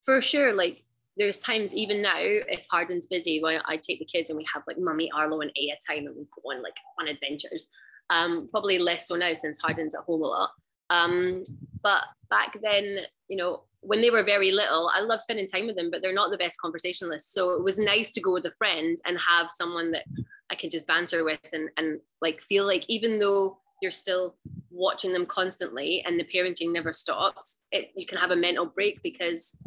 for 0.03 0.21
sure, 0.21 0.53
like 0.53 0.83
there's 1.17 1.39
times 1.39 1.73
even 1.73 2.01
now 2.01 2.17
if 2.17 2.65
Hardin's 2.69 3.07
busy 3.07 3.41
when 3.41 3.61
I 3.65 3.77
take 3.77 3.99
the 3.99 4.05
kids 4.05 4.29
and 4.29 4.37
we 4.37 4.45
have 4.53 4.63
like 4.67 4.77
mummy 4.79 5.09
Arlo 5.15 5.41
and 5.41 5.51
Aya 5.57 5.75
time 5.87 6.05
and 6.07 6.15
we 6.15 6.23
go 6.25 6.51
on 6.51 6.61
like 6.61 6.77
on 6.99 7.07
adventures. 7.07 7.69
Um, 8.09 8.47
probably 8.51 8.79
less 8.79 9.07
so 9.07 9.15
now 9.15 9.33
since 9.33 9.59
Hardin's 9.59 9.95
at 9.95 10.01
home 10.01 10.21
a 10.21 10.27
lot. 10.27 10.51
Um, 10.89 11.43
but 11.83 12.03
back 12.29 12.57
then, 12.63 12.99
you 13.27 13.35
know, 13.35 13.63
when 13.81 14.01
they 14.01 14.09
were 14.09 14.23
very 14.23 14.51
little, 14.51 14.89
I 14.93 15.01
love 15.01 15.21
spending 15.21 15.47
time 15.47 15.67
with 15.67 15.75
them, 15.75 15.89
but 15.91 16.01
they're 16.01 16.13
not 16.13 16.31
the 16.31 16.37
best 16.37 16.59
conversationalists. 16.61 17.33
So 17.33 17.51
it 17.51 17.63
was 17.63 17.79
nice 17.79 18.11
to 18.11 18.21
go 18.21 18.33
with 18.33 18.45
a 18.45 18.53
friend 18.57 18.97
and 19.05 19.19
have 19.19 19.47
someone 19.51 19.91
that 19.91 20.05
I 20.51 20.55
could 20.55 20.71
just 20.71 20.87
banter 20.87 21.23
with 21.23 21.39
and 21.51 21.69
and 21.77 21.99
like 22.21 22.41
feel 22.41 22.65
like 22.65 22.85
even 22.87 23.19
though 23.19 23.57
you're 23.81 23.91
still 23.91 24.35
watching 24.71 25.13
them 25.13 25.25
constantly 25.25 26.03
and 26.05 26.19
the 26.19 26.23
parenting 26.23 26.71
never 26.71 26.93
stops, 26.93 27.61
it, 27.71 27.91
you 27.95 28.05
can 28.05 28.17
have 28.17 28.31
a 28.31 28.35
mental 28.35 28.65
break 28.65 29.01
because 29.03 29.57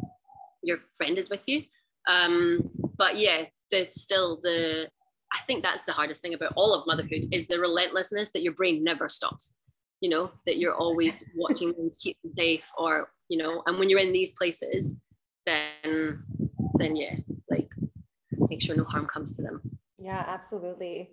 your 0.63 0.79
friend 0.97 1.17
is 1.17 1.29
with 1.29 1.47
you. 1.47 1.63
Um, 2.07 2.69
but 2.97 3.17
yeah, 3.17 3.45
the 3.71 3.87
still 3.91 4.39
the 4.41 4.89
I 5.33 5.39
think 5.47 5.63
that's 5.63 5.83
the 5.83 5.93
hardest 5.93 6.21
thing 6.21 6.33
about 6.33 6.53
all 6.55 6.73
of 6.73 6.85
motherhood 6.87 7.27
is 7.31 7.47
the 7.47 7.59
relentlessness 7.59 8.31
that 8.33 8.43
your 8.43 8.53
brain 8.53 8.83
never 8.83 9.07
stops. 9.07 9.53
You 10.01 10.09
know, 10.09 10.31
that 10.45 10.57
you're 10.57 10.73
always 10.73 11.23
watching 11.35 11.69
them 11.69 11.91
keep 12.01 12.17
them 12.23 12.33
safe 12.33 12.67
or, 12.77 13.11
you 13.29 13.37
know, 13.37 13.61
and 13.67 13.77
when 13.77 13.89
you're 13.89 13.99
in 13.99 14.11
these 14.11 14.33
places, 14.33 14.97
then 15.45 16.23
then 16.75 16.95
yeah, 16.95 17.15
like 17.49 17.69
make 18.49 18.61
sure 18.61 18.75
no 18.75 18.83
harm 18.83 19.05
comes 19.05 19.35
to 19.35 19.41
them. 19.41 19.61
Yeah, 19.97 20.25
absolutely. 20.27 21.11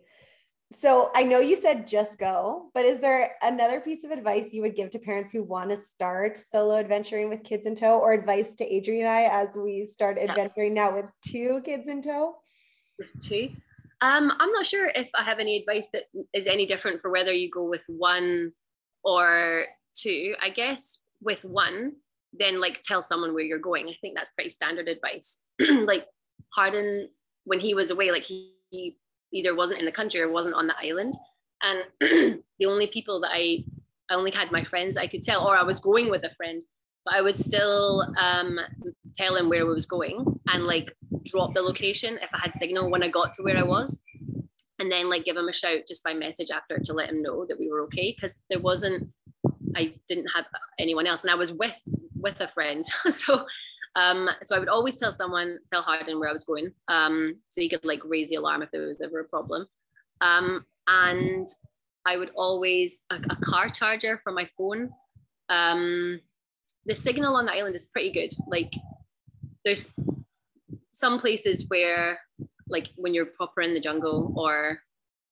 So 0.73 1.11
I 1.15 1.23
know 1.23 1.41
you 1.41 1.57
said 1.57 1.89
just 1.89 2.19
go, 2.19 2.71
but 2.75 2.85
is 2.85 3.01
there 3.01 3.37
another 3.43 3.81
piece 3.81 4.05
of 4.05 4.11
advice 4.11 4.53
you 4.53 4.61
would 4.61 4.77
give 4.77 4.91
to 4.91 4.99
parents 4.99 5.33
who 5.33 5.43
want 5.43 5.71
to 5.71 5.77
start 5.77 6.37
solo 6.37 6.77
adventuring 6.77 7.31
with 7.31 7.43
kids 7.43 7.65
in 7.65 7.75
tow, 7.75 7.99
or 7.99 8.13
advice 8.13 8.55
to 8.57 8.67
Adrian 8.67 9.07
and 9.07 9.11
I 9.11 9.23
as 9.23 9.57
we 9.57 9.87
start 9.87 10.19
adventuring 10.19 10.75
now 10.75 10.95
with 10.95 11.07
two 11.23 11.63
kids 11.65 11.89
in 11.89 12.03
tow? 12.03 12.37
With 12.99 13.11
two, 13.23 13.49
um, 14.03 14.33
I'm 14.39 14.53
not 14.53 14.67
sure 14.67 14.91
if 14.95 15.09
I 15.15 15.23
have 15.23 15.39
any 15.39 15.59
advice 15.59 15.89
that 15.93 16.05
is 16.35 16.47
any 16.47 16.67
different 16.67 17.01
for 17.01 17.11
whether 17.11 17.33
you 17.33 17.51
go 17.51 17.65
with 17.65 17.85
one 17.89 18.53
or 19.05 19.65
two. 19.95 20.35
I 20.43 20.51
guess 20.51 21.01
with 21.23 21.45
one, 21.45 21.93
then 22.33 22.61
like 22.61 22.81
tell 22.83 23.01
someone 23.01 23.33
where 23.33 23.45
you're 23.45 23.59
going. 23.59 23.89
I 23.89 23.95
think 24.01 24.15
that's 24.15 24.33
pretty 24.33 24.51
standard 24.51 24.89
advice. 24.89 25.43
like 25.61 26.05
Hardin, 26.55 27.09
when 27.45 27.59
he 27.59 27.75
was 27.75 27.91
away, 27.91 28.11
like 28.11 28.25
he, 28.25 28.53
he 28.71 28.99
either 29.33 29.55
wasn't 29.55 29.81
in 29.81 29.87
the 29.87 29.93
country 29.93 30.21
or 30.21 30.31
wasn't 30.31 30.55
on 30.55 30.67
the 30.67 30.79
island. 30.79 31.15
And 31.63 31.85
the 32.59 32.67
only 32.67 32.87
people 32.89 33.21
that 33.21 33.31
I, 33.33 33.65
I 34.11 34.15
only 34.15 34.31
had 34.31 34.53
my 34.53 34.65
friends 34.65 34.97
I 34.97 35.07
could 35.07 35.23
tell, 35.23 35.47
or 35.47 35.57
I 35.57 35.63
was 35.63 35.81
going 35.81 36.11
with 36.11 36.25
a 36.25 36.35
friend, 36.35 36.63
but 37.05 37.15
I 37.15 37.23
would 37.23 37.39
still 37.39 38.07
um, 38.19 38.59
tell 39.17 39.37
him 39.37 39.49
where 39.49 39.61
I 39.61 39.65
was 39.65 39.87
going 39.87 40.25
and 40.49 40.65
like 40.65 40.95
drop 41.25 41.55
the 41.55 41.63
location 41.63 42.19
if 42.23 42.31
I 42.33 42.39
had 42.39 42.55
signal 42.55 42.91
when 42.91 43.03
I 43.03 43.09
got 43.09 43.33
to 43.35 43.43
where 43.43 43.57
I 43.57 43.63
was. 43.63 44.03
And 44.79 44.91
then 44.93 45.11
like 45.11 45.25
give 45.25 45.37
him 45.37 45.49
a 45.49 45.53
shout 45.53 45.81
just 45.89 46.05
by 46.05 46.15
message 46.15 46.51
after 46.55 46.79
to 46.79 46.93
let 46.93 47.11
him 47.11 47.23
know 47.23 47.45
that 47.49 47.59
we 47.59 47.71
were 47.71 47.81
okay. 47.83 48.15
Cause 48.21 48.39
there 48.49 48.61
wasn't, 48.61 49.09
I 49.75 49.95
didn't 50.09 50.29
have 50.29 50.45
anyone 50.79 51.07
else. 51.07 51.25
And 51.25 51.33
I 51.33 51.35
was 51.35 51.53
with, 51.53 51.77
with 52.15 52.41
a 52.41 52.49
friend. 52.49 52.87
so 53.11 53.45
um, 53.99 54.31
so 54.45 54.55
I 54.55 54.61
would 54.61 54.69
always 54.69 54.97
tell 54.97 55.11
someone, 55.11 55.59
tell 55.73 55.83
Hardin 55.83 56.21
where 56.21 56.29
I 56.29 56.33
was 56.33 56.45
going, 56.45 56.73
um, 56.87 57.35
so 57.49 57.61
he 57.61 57.69
could 57.69 57.85
like 57.85 58.01
raise 58.05 58.29
the 58.29 58.37
alarm 58.37 58.63
if 58.63 58.71
there 58.71 58.87
was 58.87 59.01
ever 59.01 59.21
a 59.21 59.25
problem. 59.25 59.67
Um, 60.21 60.65
and 60.87 61.49
I 62.07 62.17
would 62.17 62.31
always 62.37 63.03
a, 63.11 63.17
a 63.17 63.37
car 63.37 63.71
charger 63.71 64.21
for 64.23 64.33
my 64.33 64.49
phone. 64.57 64.91
Um, 65.49 66.21
the 66.87 66.95
signal 66.95 67.35
on 67.35 67.47
the 67.47 67.53
island 67.53 67.75
is 67.75 67.87
pretty 67.87 68.13
good. 68.13 68.33
Like 68.47 68.73
there's 69.65 69.93
some 70.93 71.19
places 71.19 71.65
where 71.67 72.21
like 72.69 72.91
when 72.97 73.15
you're 73.15 73.27
proper 73.27 73.63
in 73.63 73.75
the 73.75 73.81
jungle 73.81 74.33
or 74.37 74.79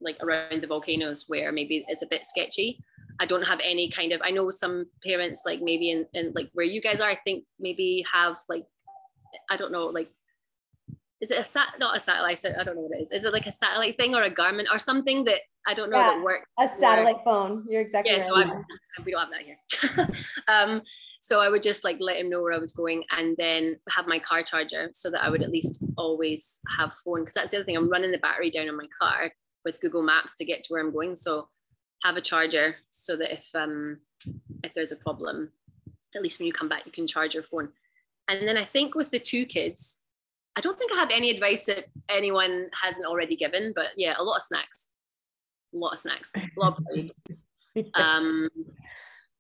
like 0.01 0.17
around 0.23 0.61
the 0.61 0.67
volcanoes 0.67 1.27
where 1.29 1.53
maybe 1.53 1.85
it's 1.89 2.03
a 2.03 2.09
bit 2.09 2.27
sketchy 2.27 2.83
I 3.21 3.27
don't 3.27 3.47
have 3.47 3.61
any 3.63 3.91
kind 3.91 4.13
of, 4.13 4.21
I 4.23 4.31
know 4.31 4.51
some 4.51 4.87
parents 5.05 5.43
like 5.47 5.61
maybe 5.61 5.91
in, 5.91 6.07
in 6.15 6.33
like 6.35 6.51
where 6.53 6.67
you 6.67 6.81
guys 6.81 7.01
are, 7.01 7.11
I 7.11 7.19
think 7.25 7.45
maybe 7.59 8.05
have 8.13 8.37
like, 8.49 8.67
I 9.51 9.57
don't 9.57 9.73
know, 9.73 9.87
like, 9.87 10.11
is 11.21 11.31
it 11.31 11.39
a 11.39 11.45
sat, 11.45 11.75
not 11.79 11.97
a 11.97 12.01
satellite, 12.01 12.45
I 12.45 12.63
don't 12.63 12.77
know 12.77 12.83
what 12.83 12.99
it 12.99 13.03
is. 13.03 13.13
Is 13.13 13.25
it 13.25 13.33
like 13.33 13.47
a 13.47 13.53
satellite 13.53 13.97
thing 13.97 14.15
or 14.15 14.23
a 14.23 14.31
Garmin 14.31 14.67
or 14.73 14.79
something 14.79 15.25
that 15.25 15.41
I 15.67 15.75
don't 15.75 15.91
know 15.91 15.99
yeah, 15.99 16.15
that 16.15 16.23
works? 16.23 16.47
A 16.61 16.69
satellite 16.79 17.25
phone. 17.25 17.65
You're 17.69 17.81
exactly 17.81 18.13
yeah, 18.13 18.29
right. 18.29 18.49
So 18.97 19.03
we 19.05 19.13
don't 19.13 19.21
have 19.21 19.31
that 19.31 19.43
here. 19.43 20.09
um, 20.49 20.83
so 21.23 21.41
I 21.41 21.49
would 21.49 21.63
just 21.63 21.83
like 21.83 21.97
let 21.99 22.19
him 22.19 22.31
know 22.31 22.41
where 22.41 22.53
I 22.53 22.59
was 22.59 22.73
going 22.73 23.03
and 23.11 23.37
then 23.37 23.77
have 23.89 24.07
my 24.07 24.19
car 24.19 24.43
charger 24.43 24.91
so 24.93 25.11
that 25.11 25.25
I 25.25 25.29
would 25.29 25.43
at 25.43 25.51
least 25.51 25.83
always 25.97 26.61
have 26.79 26.93
phone. 27.05 27.25
Cause 27.25 27.35
that's 27.35 27.51
the 27.51 27.57
other 27.57 27.65
thing. 27.65 27.77
I'm 27.77 27.91
running 27.91 28.13
the 28.13 28.19
battery 28.19 28.51
down 28.51 28.69
on 28.69 28.77
my 28.77 28.87
car 29.01 29.33
with 29.65 29.81
Google 29.81 30.03
Maps 30.03 30.37
to 30.37 30.45
get 30.45 30.63
to 30.63 30.69
where 30.69 30.81
I'm 30.81 30.93
going. 30.93 31.17
So 31.17 31.49
have 32.05 32.17
a 32.17 32.21
charger 32.21 32.77
so 32.91 33.17
that 33.17 33.33
if 33.33 33.49
um 33.55 33.99
if 34.63 34.75
there's 34.75 34.93
a 34.93 34.97
problem 34.97 35.51
at 36.15 36.23
least 36.23 36.39
when 36.39 36.47
you 36.47 36.53
come 36.53 36.69
back 36.69 36.87
you 36.87 36.93
can 36.93 37.07
charge 37.07 37.35
your 37.35 37.43
phone. 37.43 37.69
And 38.29 38.47
then 38.47 38.57
i 38.57 38.65
think 38.65 38.95
with 38.95 39.11
the 39.11 39.19
two 39.19 39.47
kids 39.47 39.99
i 40.57 40.61
don't 40.61 40.79
think 40.79 40.93
i 40.93 40.97
have 40.97 41.11
any 41.13 41.31
advice 41.31 41.65
that 41.65 41.87
anyone 42.09 42.69
hasn't 42.81 43.07
already 43.07 43.37
given 43.37 43.73
but 43.75 43.87
yeah 43.97 44.15
a 44.19 44.23
lot 44.23 44.37
of 44.37 44.43
snacks. 44.43 44.89
A 45.75 45.79
lot 45.79 45.93
of 45.93 45.99
snacks. 45.99 46.33
A 46.35 46.49
lot 46.57 46.79
of 46.79 47.85
um 47.95 48.49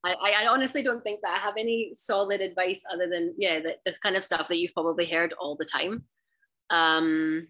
I, 0.04 0.44
I 0.44 0.46
honestly 0.46 0.82
don't 0.82 1.02
think 1.02 1.20
that 1.22 1.34
I 1.34 1.38
have 1.38 1.56
any 1.58 1.90
solid 1.94 2.40
advice 2.40 2.84
other 2.92 3.08
than 3.08 3.34
yeah 3.38 3.60
the, 3.60 3.76
the 3.84 3.94
kind 4.02 4.16
of 4.16 4.24
stuff 4.24 4.48
that 4.48 4.58
you've 4.58 4.74
probably 4.74 5.06
heard 5.06 5.34
all 5.38 5.56
the 5.56 5.64
time. 5.64 6.04
Um, 6.70 7.48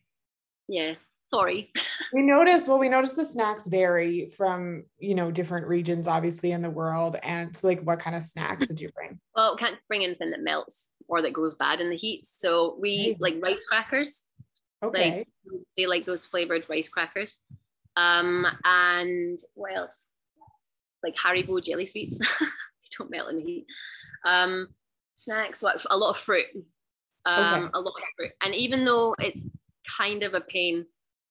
yeah, 0.68 0.94
sorry. 1.28 1.72
We 2.12 2.22
noticed 2.22 2.68
well 2.68 2.78
we 2.78 2.88
noticed 2.88 3.16
the 3.16 3.24
snacks 3.24 3.66
vary 3.66 4.30
from 4.36 4.84
you 4.98 5.14
know 5.14 5.30
different 5.30 5.66
regions 5.66 6.08
obviously 6.08 6.52
in 6.52 6.62
the 6.62 6.70
world. 6.70 7.16
And 7.22 7.56
so 7.56 7.66
like 7.66 7.80
what 7.82 7.98
kind 7.98 8.16
of 8.16 8.22
snacks 8.22 8.66
did 8.66 8.80
you 8.80 8.90
bring? 8.94 9.18
Well 9.34 9.56
can't 9.56 9.78
bring 9.88 10.04
anything 10.04 10.30
that 10.30 10.42
melts 10.42 10.92
or 11.08 11.22
that 11.22 11.32
goes 11.32 11.56
bad 11.56 11.80
in 11.80 11.90
the 11.90 11.96
heat. 11.96 12.26
So 12.26 12.76
we 12.80 13.10
nice. 13.10 13.20
like 13.20 13.42
rice 13.42 13.66
crackers. 13.66 14.22
Okay. 14.82 15.18
like, 15.44 15.60
they 15.76 15.86
like 15.86 16.06
those 16.06 16.26
flavored 16.26 16.64
rice 16.68 16.88
crackers. 16.88 17.38
Um 17.96 18.46
and 18.64 19.38
what 19.54 19.74
else? 19.74 20.10
Like 21.02 21.16
haribo 21.16 21.62
jelly 21.62 21.86
sweets. 21.86 22.18
They 22.38 23.04
don't 23.04 23.10
melt 23.10 23.30
in 23.30 23.36
the 23.36 23.42
heat. 23.42 23.66
Um 24.24 24.68
snacks 25.16 25.60
what 25.60 25.84
a 25.90 25.96
lot 25.96 26.16
of 26.16 26.22
fruit. 26.22 26.46
Um 27.24 27.64
okay. 27.64 27.70
a 27.74 27.80
lot 27.80 27.94
of 27.96 28.08
fruit. 28.16 28.32
And 28.42 28.54
even 28.54 28.84
though 28.84 29.14
it's 29.18 29.50
kind 29.98 30.22
of 30.22 30.34
a 30.34 30.40
pain 30.40 30.86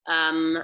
um, 0.08 0.58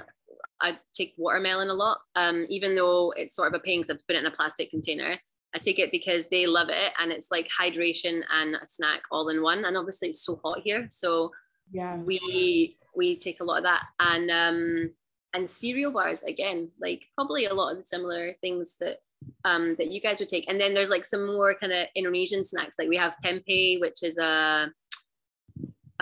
I 0.60 0.78
take 0.94 1.14
watermelon 1.16 1.68
a 1.68 1.74
lot, 1.74 1.98
um, 2.14 2.46
even 2.48 2.74
though 2.74 3.12
it's 3.16 3.34
sort 3.34 3.48
of 3.52 3.60
a 3.60 3.62
pain 3.62 3.80
because 3.80 3.90
I 3.90 3.92
have 3.94 3.98
to 3.98 4.04
put 4.06 4.16
it 4.16 4.20
in 4.20 4.26
a 4.26 4.36
plastic 4.36 4.70
container. 4.70 5.18
I 5.54 5.58
take 5.58 5.78
it 5.78 5.90
because 5.90 6.28
they 6.28 6.46
love 6.46 6.68
it 6.70 6.92
and 6.98 7.12
it's 7.12 7.30
like 7.30 7.48
hydration 7.48 8.22
and 8.32 8.54
a 8.54 8.66
snack 8.66 9.02
all 9.10 9.28
in 9.28 9.42
one. 9.42 9.64
And 9.64 9.76
obviously 9.76 10.08
it's 10.08 10.24
so 10.24 10.40
hot 10.42 10.60
here. 10.64 10.86
So 10.90 11.30
yeah, 11.70 11.96
we 11.96 12.78
we 12.96 13.16
take 13.16 13.40
a 13.40 13.44
lot 13.44 13.58
of 13.58 13.64
that. 13.64 13.82
And 14.00 14.30
um 14.30 14.90
and 15.34 15.50
cereal 15.50 15.92
bars 15.92 16.22
again, 16.22 16.70
like 16.80 17.04
probably 17.16 17.46
a 17.46 17.54
lot 17.54 17.72
of 17.72 17.78
the 17.78 17.86
similar 17.86 18.32
things 18.40 18.76
that 18.80 18.98
um 19.44 19.74
that 19.76 19.90
you 19.90 20.00
guys 20.00 20.20
would 20.20 20.28
take. 20.28 20.48
And 20.48 20.60
then 20.60 20.72
there's 20.72 20.90
like 20.90 21.04
some 21.04 21.26
more 21.26 21.54
kind 21.54 21.72
of 21.72 21.86
Indonesian 21.94 22.44
snacks. 22.44 22.76
Like 22.78 22.88
we 22.88 22.96
have 22.96 23.16
tempeh, 23.22 23.80
which 23.80 24.02
is 24.02 24.16
a 24.16 24.72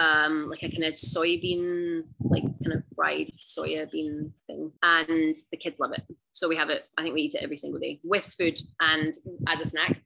um, 0.01 0.49
like 0.49 0.63
a 0.63 0.71
kind 0.71 0.85
of 0.85 0.95
soybean, 0.95 2.05
like 2.21 2.43
kind 2.43 2.73
of 2.73 2.83
fried 2.97 3.31
soya 3.39 3.89
bean 3.91 4.33
thing, 4.47 4.73
and 4.83 5.37
the 5.53 5.59
kids 5.59 5.79
love 5.79 5.93
it. 5.93 6.03
So 6.33 6.49
we 6.49 6.57
have 6.57 6.71
it. 6.71 6.85
I 6.97 7.03
think 7.03 7.15
we 7.15 7.23
eat 7.23 7.35
it 7.35 7.45
every 7.45 7.59
single 7.59 7.79
day 7.79 8.01
with 8.03 8.25
food 8.25 8.59
and 8.81 9.15
as 9.47 9.61
a 9.61 9.67
snack, 9.67 10.01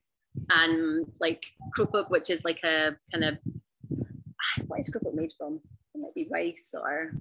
and 0.50 1.07
like 1.20 1.44
krupuk, 1.78 2.11
which 2.11 2.28
is 2.28 2.44
like 2.44 2.59
a 2.64 2.96
kind 3.12 3.24
of 3.24 3.38
what 4.66 4.80
is 4.80 4.90
krupuk 4.90 5.14
made 5.14 5.33
from? 5.38 5.61
It 5.94 6.00
might 6.00 6.14
be 6.14 6.28
rice 6.30 6.74
or 6.74 7.12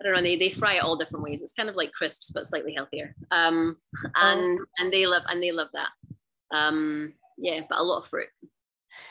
I 0.00 0.04
don't 0.04 0.14
know. 0.14 0.22
They, 0.22 0.36
they 0.36 0.50
fry 0.50 0.74
it 0.76 0.82
all 0.82 0.96
different 0.96 1.22
ways. 1.22 1.42
It's 1.42 1.52
kind 1.52 1.68
of 1.68 1.76
like 1.76 1.92
crisps, 1.92 2.30
but 2.30 2.46
slightly 2.46 2.72
healthier. 2.74 3.14
Um, 3.30 3.76
and 4.16 4.58
oh. 4.58 4.64
and 4.78 4.90
they 4.90 5.06
love 5.06 5.24
and 5.28 5.42
they 5.42 5.52
love 5.52 5.68
that. 5.74 5.90
Um, 6.50 7.12
yeah, 7.36 7.60
but 7.68 7.78
a 7.78 7.82
lot 7.82 8.02
of 8.02 8.08
fruit. 8.08 8.28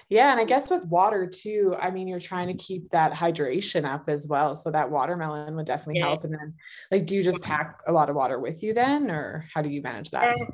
Yeah, 0.10 0.32
and 0.32 0.40
I 0.40 0.46
guess 0.46 0.70
with 0.70 0.86
water 0.86 1.28
too, 1.28 1.76
I 1.80 1.92
mean, 1.92 2.08
you're 2.08 2.20
trying 2.20 2.48
to 2.48 2.54
keep 2.54 2.90
that 2.92 3.14
hydration 3.14 3.86
up 3.86 4.10
as 4.10 4.28
well. 4.28 4.56
So 4.56 4.72
that 4.72 4.92
watermelon 4.92 5.56
would 5.56 5.66
definitely 5.66 6.00
yeah. 6.00 6.08
help. 6.08 6.24
And 6.24 6.34
then, 6.34 6.54
like, 6.92 7.06
do 7.06 7.16
you 7.16 7.24
just 7.24 7.42
pack 7.42 7.80
a 7.88 7.92
lot 7.92 8.10
of 8.10 8.16
water 8.16 8.40
with 8.40 8.62
you 8.64 8.74
then, 8.74 9.10
or 9.10 9.46
how 9.54 9.62
do 9.62 9.70
you 9.70 9.82
manage 9.82 10.12
that? 10.12 10.38
Uh, 10.38 10.46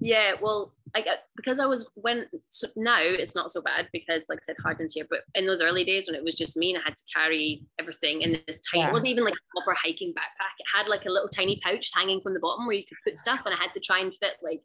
yeah, 0.00 0.32
well, 0.40 0.72
I 0.94 1.02
got 1.02 1.18
because 1.34 1.58
I 1.58 1.66
was 1.66 1.90
when 1.94 2.26
so 2.50 2.68
now 2.76 3.00
it's 3.00 3.34
not 3.34 3.50
so 3.50 3.60
bad 3.60 3.88
because, 3.92 4.26
like 4.28 4.38
I 4.38 4.44
said, 4.44 4.56
Hardin's 4.62 4.94
here. 4.94 5.06
But 5.10 5.20
in 5.34 5.46
those 5.46 5.60
early 5.60 5.84
days 5.84 6.06
when 6.06 6.14
it 6.14 6.22
was 6.22 6.36
just 6.36 6.56
me 6.56 6.72
and 6.72 6.80
I 6.80 6.88
had 6.88 6.96
to 6.96 7.02
carry 7.12 7.64
everything 7.80 8.22
in 8.22 8.40
this 8.46 8.60
tiny, 8.70 8.84
yeah. 8.84 8.90
it 8.90 8.92
wasn't 8.92 9.10
even 9.10 9.24
like 9.24 9.34
a 9.34 9.60
proper 9.60 9.76
hiking 9.82 10.10
backpack. 10.10 10.54
It 10.58 10.66
had 10.72 10.86
like 10.86 11.04
a 11.06 11.10
little 11.10 11.28
tiny 11.28 11.58
pouch 11.62 11.90
hanging 11.94 12.20
from 12.20 12.34
the 12.34 12.40
bottom 12.40 12.66
where 12.66 12.76
you 12.76 12.84
could 12.86 12.98
put 13.04 13.18
stuff, 13.18 13.40
and 13.44 13.54
I 13.54 13.58
had 13.58 13.72
to 13.74 13.80
try 13.80 14.00
and 14.00 14.14
fit 14.14 14.36
like 14.40 14.62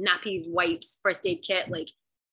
nappies, 0.00 0.50
wipes, 0.50 0.98
first 1.02 1.26
aid 1.26 1.42
kit, 1.46 1.70
like 1.70 1.88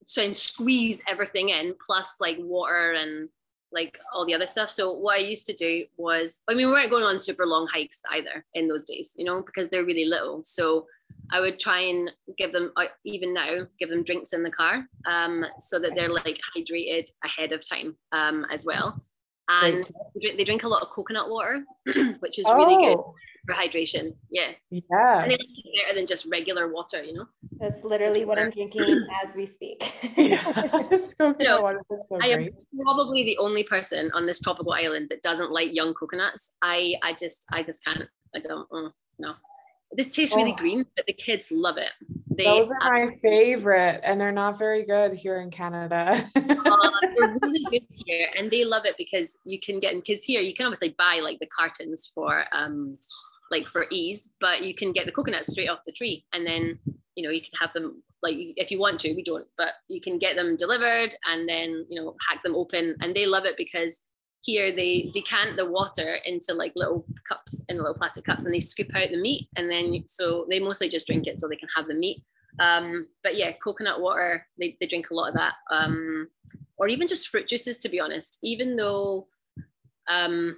try 0.07 0.23
and 0.23 0.35
squeeze 0.35 1.01
everything 1.07 1.49
in, 1.49 1.75
plus 1.85 2.17
like 2.19 2.37
water 2.39 2.93
and 2.93 3.29
like 3.71 3.99
all 4.13 4.25
the 4.25 4.33
other 4.33 4.47
stuff. 4.47 4.71
So 4.71 4.93
what 4.93 5.17
I 5.17 5.21
used 5.21 5.45
to 5.47 5.53
do 5.53 5.85
was, 5.97 6.41
I 6.47 6.53
mean, 6.53 6.67
we 6.67 6.73
weren't 6.73 6.89
going 6.89 7.03
on 7.03 7.19
super 7.19 7.45
long 7.45 7.67
hikes 7.67 8.01
either 8.11 8.45
in 8.53 8.67
those 8.67 8.85
days, 8.85 9.13
you 9.17 9.25
know, 9.25 9.41
because 9.41 9.67
they're 9.69 9.85
really 9.85 10.05
little. 10.05 10.41
So 10.43 10.87
I 11.31 11.41
would 11.41 11.59
try 11.59 11.81
and 11.81 12.11
give 12.37 12.53
them, 12.53 12.71
even 13.03 13.33
now, 13.33 13.67
give 13.77 13.89
them 13.89 14.03
drinks 14.03 14.31
in 14.31 14.43
the 14.43 14.51
car, 14.51 14.85
um, 15.05 15.45
so 15.59 15.79
that 15.79 15.95
they're 15.95 16.13
like 16.13 16.39
hydrated 16.55 17.11
ahead 17.25 17.51
of 17.51 17.67
time 17.67 17.97
um, 18.13 18.45
as 18.49 18.65
well. 18.65 19.03
And 19.49 19.89
they 20.37 20.43
drink 20.43 20.63
a 20.63 20.67
lot 20.67 20.81
of 20.81 20.89
coconut 20.89 21.29
water, 21.29 21.63
which 22.19 22.37
is 22.39 22.45
really 22.45 22.75
oh. 22.75 22.95
good 22.95 23.03
for 23.47 23.53
hydration. 23.55 24.13
Yeah. 24.29 24.51
Yeah. 24.69 25.23
And 25.23 25.31
it's 25.31 25.61
better 25.85 25.95
than 25.95 26.05
just 26.05 26.25
regular 26.29 26.71
water, 26.71 27.01
you 27.01 27.13
know? 27.13 27.25
That's 27.59 27.83
literally 27.83 28.25
what 28.25 28.37
I'm 28.37 28.51
drinking 28.51 29.07
as 29.23 29.33
we 29.35 29.45
speak. 29.45 29.93
yeah. 30.17 30.43
so 31.17 31.35
I 32.21 32.27
am 32.27 32.49
probably 32.81 33.23
the 33.23 33.37
only 33.37 33.63
person 33.63 34.11
on 34.13 34.25
this 34.25 34.39
tropical 34.39 34.73
island 34.73 35.07
that 35.09 35.23
doesn't 35.23 35.51
like 35.51 35.73
young 35.73 35.93
coconuts. 35.93 36.55
I 36.61 36.95
I 37.01 37.13
just 37.13 37.45
I 37.51 37.63
just 37.63 37.83
can't. 37.83 38.03
I 38.35 38.39
don't 38.39 38.67
uh, 38.71 38.89
no. 39.17 39.33
This 39.93 40.09
tastes 40.09 40.35
really 40.35 40.51
oh. 40.51 40.61
green, 40.61 40.85
but 40.97 41.05
the 41.05 41.13
kids 41.13 41.47
love 41.49 41.77
it. 41.77 41.91
They, 42.37 42.43
Those 42.43 42.69
are 42.69 42.93
my 42.93 43.15
favorite, 43.21 43.99
and 44.03 44.21
they're 44.21 44.31
not 44.31 44.59
very 44.59 44.85
good 44.85 45.13
here 45.13 45.39
in 45.41 45.49
Canada. 45.49 46.23
uh, 46.35 46.41
they're 47.17 47.35
really 47.41 47.65
good 47.71 47.87
here, 48.05 48.27
and 48.37 48.51
they 48.51 48.63
love 48.63 48.85
it 48.85 48.95
because 48.97 49.39
you 49.43 49.59
can 49.59 49.79
get 49.79 49.95
because 49.95 50.23
here 50.23 50.41
you 50.41 50.53
can 50.53 50.67
obviously 50.67 50.95
buy 50.97 51.19
like 51.23 51.39
the 51.39 51.47
cartons 51.47 52.11
for 52.13 52.45
um 52.53 52.95
like 53.49 53.67
for 53.67 53.87
ease, 53.91 54.33
but 54.39 54.61
you 54.63 54.75
can 54.75 54.91
get 54.91 55.05
the 55.05 55.11
coconuts 55.11 55.51
straight 55.51 55.69
off 55.69 55.79
the 55.85 55.91
tree 55.91 56.25
and 56.33 56.45
then 56.45 56.77
you 57.15 57.23
know 57.23 57.31
you 57.31 57.41
can 57.41 57.51
have 57.59 57.73
them 57.73 58.01
like 58.21 58.35
if 58.55 58.71
you 58.71 58.79
want 58.79 58.99
to 58.99 59.13
we 59.13 59.23
don't 59.23 59.47
but 59.57 59.73
you 59.89 59.99
can 59.99 60.17
get 60.17 60.35
them 60.35 60.55
delivered 60.55 61.15
and 61.25 61.49
then 61.49 61.85
you 61.89 61.99
know 61.99 62.15
hack 62.29 62.41
them 62.43 62.55
open 62.55 62.95
and 63.01 63.15
they 63.15 63.25
love 63.25 63.45
it 63.45 63.55
because 63.57 64.01
here 64.41 64.75
they 64.75 65.09
decant 65.13 65.55
the 65.55 65.69
water 65.69 66.17
into 66.25 66.53
like 66.53 66.71
little 66.75 67.05
cups 67.27 67.63
in 67.69 67.77
little 67.77 67.93
plastic 67.93 68.25
cups 68.25 68.45
and 68.45 68.53
they 68.53 68.59
scoop 68.59 68.89
out 68.95 69.09
the 69.09 69.17
meat 69.17 69.47
and 69.55 69.69
then 69.69 70.03
so 70.07 70.45
they 70.49 70.59
mostly 70.59 70.87
just 70.87 71.07
drink 71.07 71.27
it 71.27 71.37
so 71.37 71.47
they 71.47 71.55
can 71.55 71.69
have 71.75 71.87
the 71.87 71.93
meat 71.93 72.23
um, 72.59 73.07
but 73.23 73.35
yeah 73.35 73.51
coconut 73.63 74.01
water 74.01 74.45
they, 74.59 74.77
they 74.79 74.87
drink 74.87 75.09
a 75.09 75.13
lot 75.13 75.29
of 75.29 75.35
that 75.35 75.53
um, 75.71 76.27
or 76.77 76.87
even 76.87 77.07
just 77.07 77.29
fruit 77.29 77.47
juices 77.47 77.77
to 77.77 77.89
be 77.89 77.99
honest 77.99 78.37
even 78.41 78.75
though 78.75 79.27
um, 80.09 80.57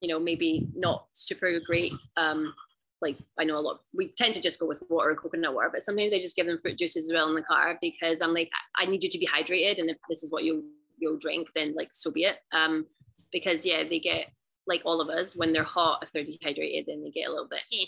you 0.00 0.08
know, 0.08 0.18
maybe 0.18 0.68
not 0.74 1.06
super 1.12 1.58
great. 1.66 1.92
Um, 2.16 2.54
like 3.00 3.16
I 3.38 3.44
know 3.44 3.56
a 3.56 3.60
lot, 3.60 3.80
we 3.94 4.12
tend 4.16 4.34
to 4.34 4.40
just 4.40 4.58
go 4.58 4.66
with 4.66 4.82
water 4.88 5.10
and 5.10 5.18
coconut 5.18 5.54
water, 5.54 5.70
but 5.72 5.82
sometimes 5.82 6.12
I 6.12 6.18
just 6.18 6.36
give 6.36 6.46
them 6.46 6.58
fruit 6.60 6.78
juices 6.78 7.10
as 7.10 7.14
well 7.14 7.28
in 7.28 7.34
the 7.34 7.42
car 7.42 7.78
because 7.80 8.20
I'm 8.20 8.34
like, 8.34 8.50
I 8.76 8.86
need 8.86 9.04
you 9.04 9.10
to 9.10 9.18
be 9.18 9.26
hydrated. 9.26 9.78
And 9.78 9.90
if 9.90 9.96
this 10.08 10.22
is 10.22 10.32
what 10.32 10.44
you, 10.44 10.64
you'll 10.98 11.18
drink, 11.18 11.48
then 11.54 11.74
like, 11.76 11.90
so 11.92 12.10
be 12.10 12.24
it. 12.24 12.38
Um, 12.52 12.86
because 13.32 13.64
yeah, 13.64 13.84
they 13.88 14.00
get 14.00 14.26
like 14.66 14.82
all 14.84 15.00
of 15.00 15.08
us 15.08 15.34
when 15.34 15.52
they're 15.52 15.64
hot, 15.64 16.02
if 16.02 16.12
they're 16.12 16.24
dehydrated, 16.24 16.86
then 16.86 17.02
they 17.02 17.10
get 17.10 17.28
a 17.28 17.30
little 17.30 17.48
bit, 17.48 17.62
eh. 17.72 17.86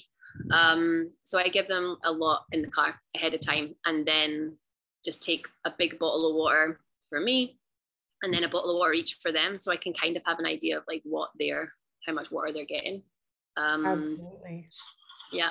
um, 0.54 1.10
so 1.24 1.38
I 1.38 1.48
give 1.48 1.68
them 1.68 1.96
a 2.04 2.12
lot 2.12 2.44
in 2.52 2.62
the 2.62 2.70
car 2.70 2.94
ahead 3.14 3.34
of 3.34 3.40
time 3.40 3.74
and 3.84 4.06
then 4.06 4.56
just 5.04 5.22
take 5.22 5.46
a 5.64 5.72
big 5.76 5.98
bottle 5.98 6.30
of 6.30 6.36
water 6.36 6.80
for 7.08 7.20
me 7.20 7.58
and 8.22 8.32
then 8.32 8.44
a 8.44 8.48
bottle 8.48 8.70
of 8.70 8.78
water 8.78 8.92
each 8.92 9.18
for 9.22 9.32
them 9.32 9.58
so 9.58 9.72
I 9.72 9.76
can 9.76 9.92
kind 9.94 10.16
of 10.16 10.22
have 10.26 10.38
an 10.38 10.46
idea 10.46 10.78
of 10.78 10.84
like 10.86 11.02
what 11.04 11.30
they're 11.38 11.72
how 12.06 12.12
much 12.12 12.30
water 12.30 12.52
they're 12.52 12.64
getting. 12.64 13.02
Um, 13.56 13.86
Absolutely. 13.86 14.66
Yeah. 15.32 15.50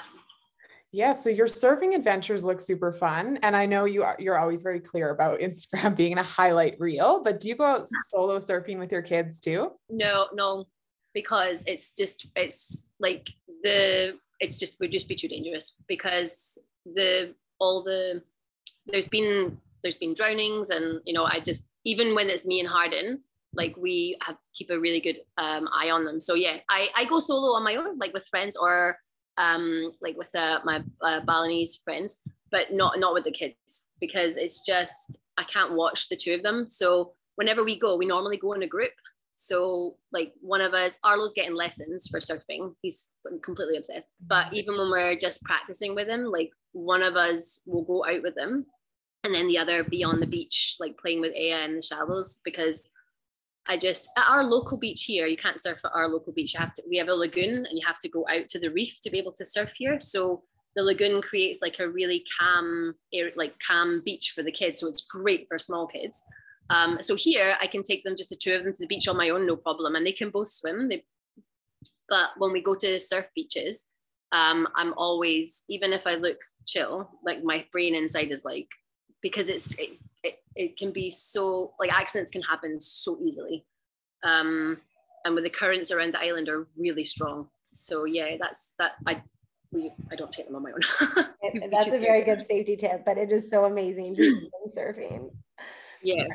Yeah, 0.91 1.13
so 1.13 1.29
your 1.29 1.45
surfing 1.45 1.95
adventures 1.95 2.43
look 2.43 2.59
super 2.59 2.91
fun, 2.91 3.37
and 3.43 3.55
I 3.55 3.67
know 3.67 3.85
you 3.85 4.03
are 4.03 4.15
you're 4.17 4.39
always 4.39 4.63
very 4.63 4.79
clear 4.79 5.11
about 5.11 5.39
Instagram 5.39 5.95
being 5.95 6.17
a 6.17 6.23
highlight 6.23 6.79
reel. 6.79 7.21
But 7.23 7.39
do 7.39 7.49
you 7.49 7.55
go 7.55 7.65
out 7.65 7.87
solo 8.11 8.37
surfing 8.37 8.79
with 8.79 8.91
your 8.91 9.03
kids 9.03 9.39
too? 9.39 9.71
No, 9.89 10.27
no, 10.33 10.65
because 11.13 11.63
it's 11.67 11.93
just 11.93 12.27
it's 12.35 12.91
like 12.99 13.29
the 13.63 14.17
it's 14.39 14.57
just 14.57 14.79
would 14.79 14.91
just 14.91 15.07
be 15.07 15.15
too 15.15 15.27
dangerous 15.27 15.75
because 15.87 16.57
the 16.85 17.35
all 17.59 17.83
the 17.83 18.23
there's 18.87 19.07
been 19.07 19.57
there's 19.83 19.97
been 19.97 20.13
drownings 20.13 20.69
and 20.69 21.01
you 21.05 21.13
know 21.13 21.25
I 21.25 21.39
just 21.39 21.69
even 21.85 22.15
when 22.15 22.29
it's 22.29 22.47
me 22.47 22.59
and 22.59 22.69
Hardin 22.69 23.21
like 23.53 23.75
we 23.77 24.17
have 24.21 24.37
keep 24.55 24.69
a 24.69 24.79
really 24.79 25.01
good 25.01 25.19
um, 25.37 25.67
eye 25.73 25.89
on 25.89 26.05
them 26.05 26.19
so 26.19 26.35
yeah 26.35 26.57
I, 26.69 26.89
I 26.95 27.05
go 27.05 27.19
solo 27.19 27.53
on 27.53 27.63
my 27.63 27.75
own 27.75 27.97
like 27.97 28.13
with 28.13 28.27
friends 28.27 28.55
or 28.55 28.97
um, 29.39 29.93
like 30.01 30.17
with 30.17 30.29
uh, 30.35 30.59
my 30.63 30.83
uh, 31.01 31.21
Balinese 31.25 31.77
friends 31.83 32.19
but 32.51 32.71
not 32.71 32.99
not 32.99 33.13
with 33.13 33.23
the 33.23 33.31
kids 33.31 33.85
because 33.99 34.37
it's 34.37 34.65
just 34.65 35.17
I 35.37 35.43
can't 35.43 35.75
watch 35.75 36.09
the 36.09 36.15
two 36.15 36.33
of 36.33 36.43
them. 36.43 36.67
So 36.67 37.13
whenever 37.35 37.63
we 37.63 37.79
go 37.79 37.97
we 37.97 38.05
normally 38.05 38.37
go 38.37 38.53
in 38.53 38.63
a 38.63 38.67
group. 38.67 38.91
So 39.35 39.95
like 40.11 40.33
one 40.41 40.61
of 40.61 40.73
us 40.73 40.97
Arlo's 41.03 41.33
getting 41.33 41.55
lessons 41.55 42.07
for 42.07 42.19
surfing. 42.19 42.73
He's 42.81 43.11
completely 43.41 43.77
obsessed. 43.77 44.09
But 44.27 44.53
even 44.53 44.77
when 44.77 44.91
we're 44.91 45.17
just 45.17 45.43
practicing 45.43 45.95
with 45.95 46.07
him 46.07 46.25
like 46.25 46.51
one 46.73 47.01
of 47.01 47.15
us 47.15 47.61
will 47.65 47.83
go 47.83 48.05
out 48.05 48.21
with 48.21 48.35
them 48.35 48.65
and 49.23 49.33
then 49.33 49.47
the 49.47 49.57
other 49.57 49.83
be 49.83 50.03
on 50.03 50.19
the 50.19 50.27
beach 50.27 50.75
like 50.79 50.97
playing 50.97 51.21
with 51.21 51.33
Aya 51.33 51.65
in 51.65 51.77
the 51.77 51.81
shallows 51.81 52.39
because 52.43 52.89
I 53.69 53.77
just 53.77 54.09
at 54.17 54.27
our 54.27 54.43
local 54.43 54.77
beach 54.77 55.03
here, 55.03 55.27
you 55.27 55.37
can't 55.37 55.61
surf 55.61 55.77
at 55.85 55.91
our 55.93 56.09
local 56.09 56.33
beach. 56.33 56.55
You 56.55 56.59
have 56.59 56.73
to 56.73 56.83
we 56.89 56.97
have 56.97 57.07
a 57.07 57.13
lagoon 57.13 57.65
and 57.67 57.79
you 57.79 57.85
have 57.85 57.99
to 57.99 58.09
go 58.09 58.25
out 58.27 58.47
to 58.49 58.59
the 58.59 58.71
reef 58.71 58.99
to 59.01 59.11
be 59.11 59.19
able 59.19 59.33
to 59.33 59.45
surf 59.45 59.71
here. 59.77 59.99
So 60.01 60.43
the 60.75 60.83
lagoon 60.83 61.21
creates 61.21 61.61
like 61.61 61.79
a 61.79 61.89
really 61.89 62.23
calm 62.39 62.95
air, 63.13 63.29
like 63.35 63.53
calm 63.65 64.01
beach 64.03 64.33
for 64.35 64.43
the 64.43 64.51
kids. 64.51 64.79
So 64.79 64.87
it's 64.87 65.05
great 65.05 65.45
for 65.47 65.59
small 65.59 65.87
kids. 65.87 66.23
Um, 66.71 66.99
so 67.01 67.15
here 67.15 67.55
I 67.61 67.67
can 67.67 67.83
take 67.83 68.03
them 68.03 68.15
just 68.15 68.29
the 68.29 68.35
two 68.35 68.53
of 68.53 68.63
them 68.63 68.73
to 68.73 68.79
the 68.79 68.87
beach 68.87 69.07
on 69.07 69.17
my 69.17 69.29
own, 69.29 69.45
no 69.45 69.55
problem. 69.55 69.95
And 69.95 70.05
they 70.05 70.11
can 70.11 70.29
both 70.29 70.49
swim. 70.49 70.89
They, 70.89 71.05
but 72.09 72.29
when 72.37 72.51
we 72.51 72.61
go 72.61 72.75
to 72.75 72.99
surf 72.99 73.25
beaches, 73.35 73.85
um, 74.31 74.67
I'm 74.75 74.93
always, 74.93 75.63
even 75.69 75.93
if 75.93 76.05
I 76.07 76.15
look 76.15 76.37
chill, 76.67 77.09
like 77.23 77.43
my 77.43 77.65
brain 77.71 77.95
inside 77.95 78.31
is 78.31 78.45
like, 78.45 78.67
because 79.21 79.49
it's 79.49 79.73
it, 79.75 79.97
it, 80.23 80.39
it 80.55 80.77
can 80.77 80.91
be 80.91 81.09
so 81.11 81.73
like 81.79 81.93
accidents 81.93 82.31
can 82.31 82.41
happen 82.41 82.79
so 82.79 83.17
easily 83.21 83.65
um 84.23 84.77
and 85.25 85.35
with 85.35 85.43
the 85.43 85.49
currents 85.49 85.91
around 85.91 86.13
the 86.13 86.21
island 86.21 86.49
are 86.49 86.67
really 86.77 87.05
strong 87.05 87.47
so 87.71 88.05
yeah 88.05 88.35
that's 88.39 88.73
that 88.79 88.93
i 89.05 89.21
we 89.71 89.91
i 90.11 90.15
don't 90.15 90.31
take 90.31 90.47
them 90.47 90.55
on 90.55 90.63
my 90.63 90.71
own 90.71 91.25
that's 91.71 91.87
a 91.87 91.99
very 91.99 92.23
good 92.23 92.43
safety 92.43 92.75
tip 92.75 93.03
but 93.05 93.17
it 93.17 93.31
is 93.31 93.49
so 93.49 93.65
amazing 93.65 94.15
see 94.15 94.49
surfing 94.77 95.29
yeah 96.01 96.25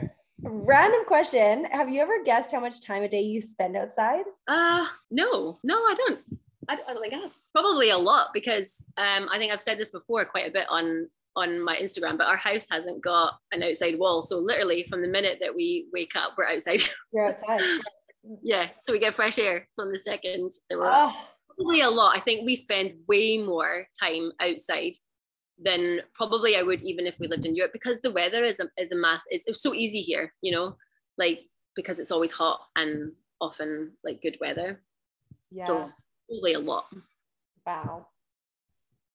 Random 0.43 1.05
question. 1.07 1.65
Have 1.67 1.89
you 1.89 2.03
ever 2.03 2.23
guessed 2.25 2.53
how 2.53 2.61
much 2.61 2.81
time 2.81 3.03
a 3.03 3.09
day 3.09 3.23
you 3.23 3.41
spend 3.41 3.77
outside? 3.77 4.25
Uh 4.49 4.87
no, 5.11 5.59
no, 5.63 5.75
I 5.77 5.95
don't. 5.97 6.21
I, 6.69 6.79
I 6.89 6.93
don't 6.93 7.03
think 7.03 7.15
I 7.15 7.19
have. 7.19 7.37
Probably 7.53 7.91
a 7.91 7.99
lot 7.99 8.29
because 8.35 8.85
um, 8.97 9.29
I 9.31 9.39
think 9.39 9.53
I've 9.53 9.61
said 9.61 9.79
this 9.79 9.91
before 9.91 10.25
quite 10.25 10.49
a 10.49 10.53
bit 10.53 10.67
on 10.69 11.09
on 11.37 11.63
my 11.63 11.77
Instagram, 11.77 12.17
but 12.17 12.27
our 12.27 12.37
house 12.37 12.67
hasn't 12.71 13.03
got 13.03 13.35
an 13.53 13.63
outside 13.63 13.99
wall. 13.99 14.23
So 14.23 14.39
literally 14.39 14.87
from 14.89 15.03
the 15.03 15.09
minute 15.09 15.39
that 15.41 15.55
we 15.55 15.89
wake 15.93 16.13
up, 16.15 16.35
we're 16.37 16.47
outside. 16.47 16.81
You're 17.13 17.29
outside. 17.29 17.61
yeah. 18.43 18.69
So 18.81 18.93
we 18.93 19.01
get 19.01 19.15
fresh 19.15 19.39
air 19.39 19.69
from 19.75 19.93
the 19.93 19.99
second 19.99 20.55
that 20.71 20.79
we're 20.79 20.91
oh. 20.91 21.15
probably 21.57 21.81
a 21.81 21.91
lot. 21.91 22.17
I 22.17 22.21
think 22.21 22.47
we 22.47 22.57
spend 22.57 22.95
way 23.09 23.39
more 23.39 23.87
time 24.01 24.33
outside 24.41 24.93
than 25.63 26.01
probably 26.15 26.57
I 26.57 26.63
would 26.63 26.83
even 26.83 27.07
if 27.07 27.15
we 27.19 27.29
lived 27.29 27.47
in 27.47 27.55
Europe 27.55 27.73
because 27.73 28.01
the 28.01 28.13
weather 28.13 28.45
is 28.45 28.61
a, 28.61 28.69
is 28.81 28.93
a 28.93 28.97
mass. 28.97 29.25
It's, 29.31 29.47
it's 29.47 29.63
so 29.63 29.75
easy 29.75 30.01
here, 30.01 30.33
you 30.41 30.53
know, 30.53 30.77
like 31.19 31.41
because 31.77 31.99
it's 31.99 32.11
always 32.11 32.33
hot 32.33 32.61
and 32.77 33.13
often 33.41 33.93
like 34.05 34.23
good 34.23 34.37
weather. 34.41 34.81
Yeah. 35.51 35.65
So 35.65 35.91
probably 36.29 36.55
a 36.55 36.61
lot. 36.61 36.87
wow. 37.67 38.07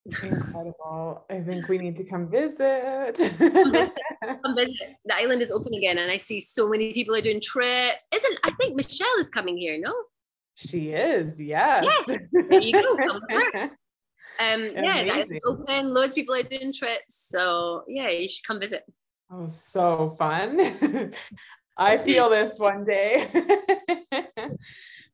Incredible. 0.06 1.26
I 1.30 1.42
think 1.42 1.68
we 1.68 1.78
need 1.78 1.98
to 1.98 2.04
come 2.04 2.30
visit. 2.30 3.16
Come 4.44 4.56
visit. 4.56 4.96
The 5.06 5.16
island 5.16 5.42
is 5.42 5.52
open 5.52 5.74
again, 5.74 5.98
and 5.98 6.12
I 6.12 6.18
see 6.18 6.40
so 6.40 6.70
many 6.70 6.94
people 6.94 7.16
are 7.16 7.22
doing 7.22 7.42
trips. 7.42 8.08
Isn't 8.14 8.40
I 8.44 8.52
think 8.52 8.76
Michelle 8.76 9.20
is 9.20 9.30
coming 9.30 9.58
here? 9.58 9.78
No. 9.80 9.94
she 10.56 10.90
is, 10.90 11.40
yes. 11.40 11.86
Yes. 12.08 12.20
There 12.32 12.62
you 12.62 12.74
go. 12.74 12.96
Come. 12.98 13.72
Um, 14.40 14.70
yeah, 14.74 15.04
the 15.04 15.12
island's 15.12 15.44
open. 15.46 15.94
Loads 15.94 16.14
of 16.14 16.16
people 16.16 16.34
are 16.34 16.44
doing 16.44 16.72
trips. 16.72 17.28
So 17.30 17.84
yeah, 17.90 18.08
you 18.08 18.30
should 18.30 18.46
come 18.46 18.58
visit. 18.58 18.84
Oh, 19.30 19.48
so 19.48 20.16
fun. 20.18 21.12
I 21.78 21.98
feel 21.98 22.30
this 22.30 22.58
one 22.58 22.86
day. 22.86 23.28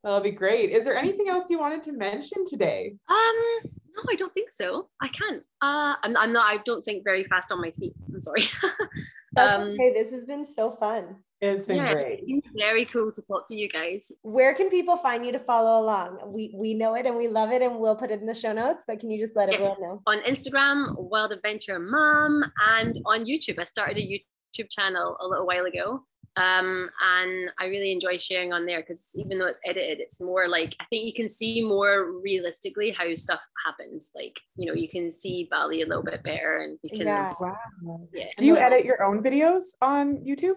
That'll 0.03 0.21
be 0.21 0.29
great. 0.29 0.69
Is 0.69 0.83
there 0.83 0.95
anything 0.95 1.27
else 1.27 1.49
you 1.49 1.57
wanted 1.57 1.81
to 1.83 1.93
mention 1.93 2.45
today? 2.45 2.93
Um, 3.09 3.71
no, 3.95 4.03
I 4.09 4.15
don't 4.15 4.33
think 4.33 4.51
so. 4.51 4.89
I 5.01 5.07
can't. 5.07 5.43
Uh, 5.61 5.95
I'm, 6.03 6.15
I'm 6.17 6.33
not. 6.33 6.45
I 6.45 6.61
don't 6.65 6.81
think 6.81 7.03
very 7.03 7.23
fast 7.25 7.51
on 7.51 7.61
my 7.61 7.71
feet. 7.71 7.93
I'm 8.13 8.21
sorry. 8.21 8.43
That's 9.33 9.61
um, 9.63 9.69
okay. 9.69 9.93
This 9.93 10.11
has 10.11 10.23
been 10.23 10.45
so 10.45 10.71
fun. 10.79 11.17
It's 11.41 11.67
been 11.67 11.77
yeah, 11.77 11.93
great. 11.93 12.23
it's 12.25 12.47
been 12.49 12.59
very 12.59 12.85
cool 12.85 13.11
to 13.13 13.21
talk 13.21 13.47
to 13.49 13.55
you 13.55 13.67
guys. 13.67 14.11
Where 14.21 14.55
can 14.55 14.69
people 14.69 14.95
find 14.97 15.25
you 15.25 15.31
to 15.33 15.39
follow 15.39 15.81
along? 15.83 16.19
We 16.25 16.53
we 16.55 16.73
know 16.73 16.95
it 16.95 17.05
and 17.05 17.17
we 17.17 17.27
love 17.27 17.51
it 17.51 17.61
and 17.61 17.77
we'll 17.77 17.95
put 17.97 18.11
it 18.11 18.21
in 18.21 18.25
the 18.25 18.33
show 18.33 18.53
notes, 18.53 18.83
but 18.87 18.99
can 18.99 19.09
you 19.11 19.21
just 19.21 19.35
let 19.35 19.51
Yes. 19.51 19.61
everyone 19.61 19.81
know? 19.81 20.01
On 20.07 20.19
Instagram, 20.23 20.95
Wild 20.97 21.33
Adventure 21.33 21.79
Mom, 21.79 22.43
and 22.77 22.99
on 23.05 23.25
YouTube. 23.25 23.59
I 23.59 23.65
started 23.65 23.97
a 23.97 24.01
YouTube 24.01 24.69
channel 24.69 25.17
a 25.19 25.27
little 25.27 25.45
while 25.45 25.65
ago. 25.65 26.05
Um, 26.37 26.89
and 27.01 27.49
I 27.57 27.67
really 27.67 27.91
enjoy 27.91 28.17
sharing 28.17 28.51
on 28.51 28.65
there 28.65 28.81
because 28.81 29.09
even 29.15 29.39
though 29.39 29.45
it's 29.45 29.61
edited, 29.65 29.99
it's 29.99 30.19
more 30.21 30.47
like 30.47 30.75
I 30.79 30.85
think 30.89 31.05
you 31.05 31.13
can 31.13 31.29
see 31.29 31.61
more 31.61 32.19
realistically 32.21 32.91
how 32.91 33.13
stuff 33.15 33.39
happens. 33.65 34.11
Like, 34.13 34.37
you 34.57 34.67
know, 34.67 34.73
you 34.73 34.89
can 34.89 35.09
see 35.09 35.47
Bali 35.49 35.81
a 35.81 35.85
little 35.85 36.03
bit 36.03 36.23
better 36.23 36.57
and 36.57 36.77
you 36.83 36.89
can 36.89 37.07
Yeah. 37.07 37.33
Wow. 37.39 38.07
yeah. 38.13 38.27
Do 38.37 38.45
you 38.45 38.57
edit 38.57 38.83
your 38.83 39.01
own 39.03 39.23
videos 39.23 39.63
on 39.81 40.17
YouTube? 40.17 40.55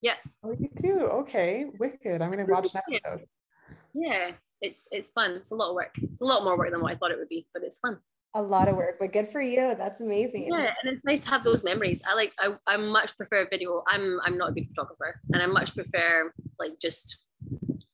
Yeah. 0.00 0.14
Oh, 0.42 0.52
you 0.58 0.70
do? 0.76 1.00
Okay. 1.00 1.66
Wicked. 1.78 2.22
I'm 2.22 2.32
going 2.32 2.44
to 2.44 2.50
watch 2.50 2.74
an 2.74 2.80
episode. 2.88 3.26
Yeah, 3.92 4.32
it's 4.60 4.88
it's 4.90 5.10
fun. 5.10 5.32
It's 5.32 5.52
a 5.52 5.54
lot 5.54 5.70
of 5.70 5.74
work. 5.74 5.94
It's 6.00 6.22
a 6.22 6.24
lot 6.24 6.44
more 6.44 6.56
work 6.56 6.70
than 6.70 6.80
what 6.80 6.92
I 6.92 6.96
thought 6.96 7.10
it 7.10 7.18
would 7.18 7.28
be, 7.28 7.46
but 7.52 7.62
it's 7.62 7.78
fun. 7.78 7.98
A 8.34 8.42
lot 8.42 8.68
of 8.68 8.76
work, 8.76 8.96
but 9.00 9.12
good 9.12 9.28
for 9.28 9.40
you. 9.40 9.74
That's 9.76 10.00
amazing. 10.00 10.48
Yeah, 10.50 10.72
and 10.82 10.92
it's 10.92 11.04
nice 11.04 11.20
to 11.20 11.30
have 11.30 11.42
those 11.42 11.64
memories. 11.64 12.00
I 12.06 12.14
like 12.14 12.32
I, 12.38 12.54
I 12.66 12.76
much 12.76 13.16
prefer 13.16 13.48
video. 13.50 13.82
I'm 13.88 14.20
I'm 14.22 14.38
not 14.38 14.50
a 14.50 14.52
good 14.52 14.68
photographer, 14.68 15.20
and 15.32 15.42
I 15.42 15.46
much 15.46 15.74
prefer 15.74 16.32
like 16.58 16.78
just 16.80 17.18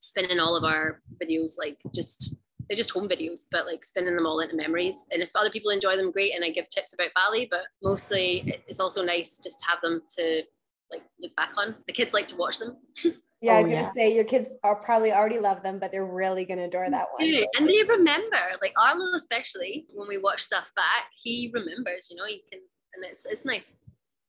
spinning 0.00 0.38
all 0.38 0.54
of 0.54 0.64
our 0.64 1.00
videos 1.22 1.58
like 1.58 1.78
just 1.94 2.34
they're 2.68 2.76
just 2.76 2.90
home 2.90 3.08
videos, 3.08 3.46
but 3.50 3.66
like 3.66 3.84
spinning 3.84 4.14
them 4.14 4.26
all 4.26 4.40
into 4.40 4.56
memories. 4.56 5.06
And 5.10 5.22
if 5.22 5.30
other 5.34 5.50
people 5.50 5.70
enjoy 5.70 5.96
them, 5.96 6.10
great. 6.10 6.34
And 6.34 6.44
I 6.44 6.50
give 6.50 6.68
tips 6.68 6.94
about 6.94 7.10
Bali, 7.14 7.48
but 7.50 7.62
mostly 7.82 8.60
it's 8.66 8.80
also 8.80 9.02
nice 9.04 9.38
just 9.42 9.60
to 9.60 9.66
have 9.68 9.80
them 9.82 10.02
to 10.18 10.42
like 10.90 11.02
look 11.20 11.34
back 11.36 11.52
on. 11.56 11.76
The 11.86 11.92
kids 11.92 12.12
like 12.12 12.28
to 12.28 12.36
watch 12.36 12.58
them. 12.58 12.76
Yeah, 13.42 13.52
I 13.52 13.56
Oh, 13.56 13.62
was 13.62 13.66
gonna 13.66 13.82
yeah. 13.82 13.92
say 13.92 14.14
your 14.14 14.24
kids 14.24 14.48
are 14.64 14.76
probably 14.76 15.12
already 15.12 15.38
love 15.38 15.62
them, 15.62 15.78
but 15.78 15.92
they're 15.92 16.06
really 16.06 16.44
gonna 16.44 16.64
adore 16.64 16.88
that 16.90 17.06
one. 17.18 17.28
Yeah, 17.28 17.44
and 17.58 17.68
they 17.68 17.82
remember, 17.82 18.38
like 18.62 18.72
Arlo 18.78 19.12
especially, 19.14 19.86
when 19.92 20.08
we 20.08 20.18
watch 20.18 20.40
stuff 20.42 20.70
back, 20.74 21.10
he 21.22 21.50
remembers, 21.52 22.08
you 22.10 22.16
know, 22.16 22.24
he 22.26 22.42
can 22.50 22.60
and 22.94 23.04
it's 23.04 23.26
it's 23.26 23.44
nice. 23.44 23.74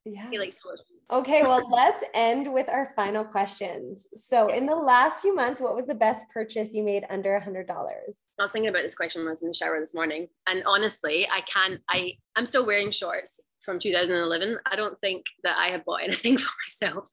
Yeah. 0.04 0.30
He 0.32 0.40
likes 0.40 0.56
to 0.58 0.70
watch. 0.70 0.80
Okay, 1.10 1.42
well, 1.44 1.70
let's 1.70 2.04
end 2.14 2.52
with 2.54 2.68
our 2.70 2.92
final 2.96 3.24
questions. 3.24 4.08
So, 4.16 4.50
in 4.50 4.66
the 4.66 4.76
last 4.76 5.22
few 5.22 5.34
months, 5.36 5.62
what 5.62 5.76
was 5.76 5.86
the 5.86 5.96
best 5.96 6.26
purchase 6.34 6.74
you 6.74 6.84
made 6.84 7.06
under 7.10 7.36
a 7.36 7.44
hundred 7.44 7.68
dollars? 7.68 8.16
I 8.40 8.44
was 8.44 8.52
thinking 8.52 8.70
about 8.70 8.84
this 8.84 8.96
question 8.96 9.22
when 9.22 9.28
I 9.28 9.32
was 9.32 9.42
in 9.42 9.50
the 9.50 9.54
shower 9.54 9.80
this 9.80 9.94
morning, 9.96 10.28
and 10.48 10.64
honestly, 10.66 11.28
I 11.32 11.42
can't. 11.42 11.80
I 11.90 12.14
I'm 12.36 12.46
still 12.46 12.66
wearing 12.66 12.92
shorts 12.92 13.42
from 13.62 13.80
2011. 13.80 14.60
I 14.66 14.76
don't 14.78 15.00
think 15.02 15.26
that 15.44 15.58
I 15.58 15.70
have 15.70 15.84
bought 15.86 16.04
anything 16.04 16.38
for 16.38 16.52
myself, 16.66 17.10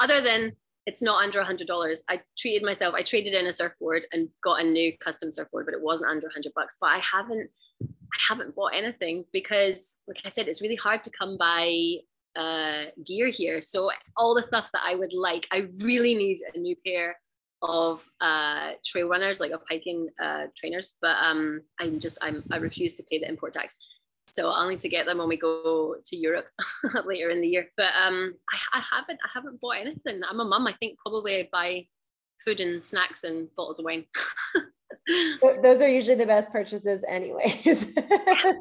other 0.00 0.20
than 0.20 0.52
it's 0.88 1.02
not 1.02 1.22
under 1.22 1.38
a 1.38 1.44
hundred 1.44 1.66
dollars. 1.66 2.02
I 2.08 2.22
treated 2.38 2.62
myself. 2.62 2.94
I 2.94 3.02
traded 3.02 3.34
in 3.34 3.46
a 3.46 3.52
surfboard 3.52 4.06
and 4.10 4.30
got 4.42 4.62
a 4.62 4.64
new 4.64 4.96
custom 5.04 5.30
surfboard, 5.30 5.66
but 5.66 5.74
it 5.74 5.82
wasn't 5.82 6.10
under 6.10 6.28
a 6.28 6.32
hundred 6.32 6.52
bucks. 6.54 6.78
But 6.80 6.88
I 6.88 6.98
haven't. 7.00 7.50
I 7.82 8.18
haven't 8.26 8.56
bought 8.56 8.72
anything 8.74 9.26
because, 9.30 9.98
like 10.08 10.22
I 10.24 10.30
said, 10.30 10.48
it's 10.48 10.62
really 10.62 10.76
hard 10.76 11.04
to 11.04 11.10
come 11.10 11.36
by 11.36 11.98
uh, 12.34 12.84
gear 13.06 13.28
here. 13.28 13.60
So 13.60 13.90
all 14.16 14.34
the 14.34 14.46
stuff 14.46 14.70
that 14.72 14.80
I 14.82 14.94
would 14.94 15.12
like, 15.12 15.46
I 15.52 15.66
really 15.76 16.14
need 16.14 16.40
a 16.54 16.58
new 16.58 16.74
pair 16.86 17.18
of 17.60 18.02
uh, 18.22 18.70
trail 18.84 19.08
runners, 19.08 19.40
like 19.40 19.52
of 19.52 19.60
hiking 19.70 20.08
uh, 20.18 20.46
trainers. 20.56 20.94
But 21.02 21.18
um, 21.20 21.60
I'm 21.78 22.00
just 22.00 22.16
I'm 22.22 22.44
I 22.50 22.56
refuse 22.56 22.96
to 22.96 23.02
pay 23.02 23.18
the 23.18 23.28
import 23.28 23.52
tax. 23.52 23.76
So 24.34 24.50
I'll 24.50 24.68
need 24.68 24.80
to 24.80 24.88
get 24.88 25.06
them 25.06 25.18
when 25.18 25.28
we 25.28 25.36
go 25.36 25.96
to 26.04 26.16
Europe 26.16 26.46
later 27.04 27.30
in 27.30 27.40
the 27.40 27.48
year. 27.48 27.68
But 27.76 27.92
um, 28.00 28.34
I, 28.52 28.78
I 28.78 28.82
haven't 28.96 29.18
I 29.24 29.28
haven't 29.32 29.60
bought 29.60 29.78
anything. 29.78 30.20
I'm 30.28 30.40
a 30.40 30.44
mum. 30.44 30.66
I 30.66 30.74
think 30.74 30.98
probably 30.98 31.36
I 31.36 31.48
buy 31.50 31.86
food 32.44 32.60
and 32.60 32.82
snacks 32.82 33.24
and 33.24 33.48
bottles 33.56 33.78
of 33.78 33.84
wine. 33.84 34.04
Those 35.62 35.80
are 35.80 35.88
usually 35.88 36.16
the 36.16 36.26
best 36.26 36.50
purchases, 36.50 37.04
anyways. 37.08 37.86
I 37.98 38.54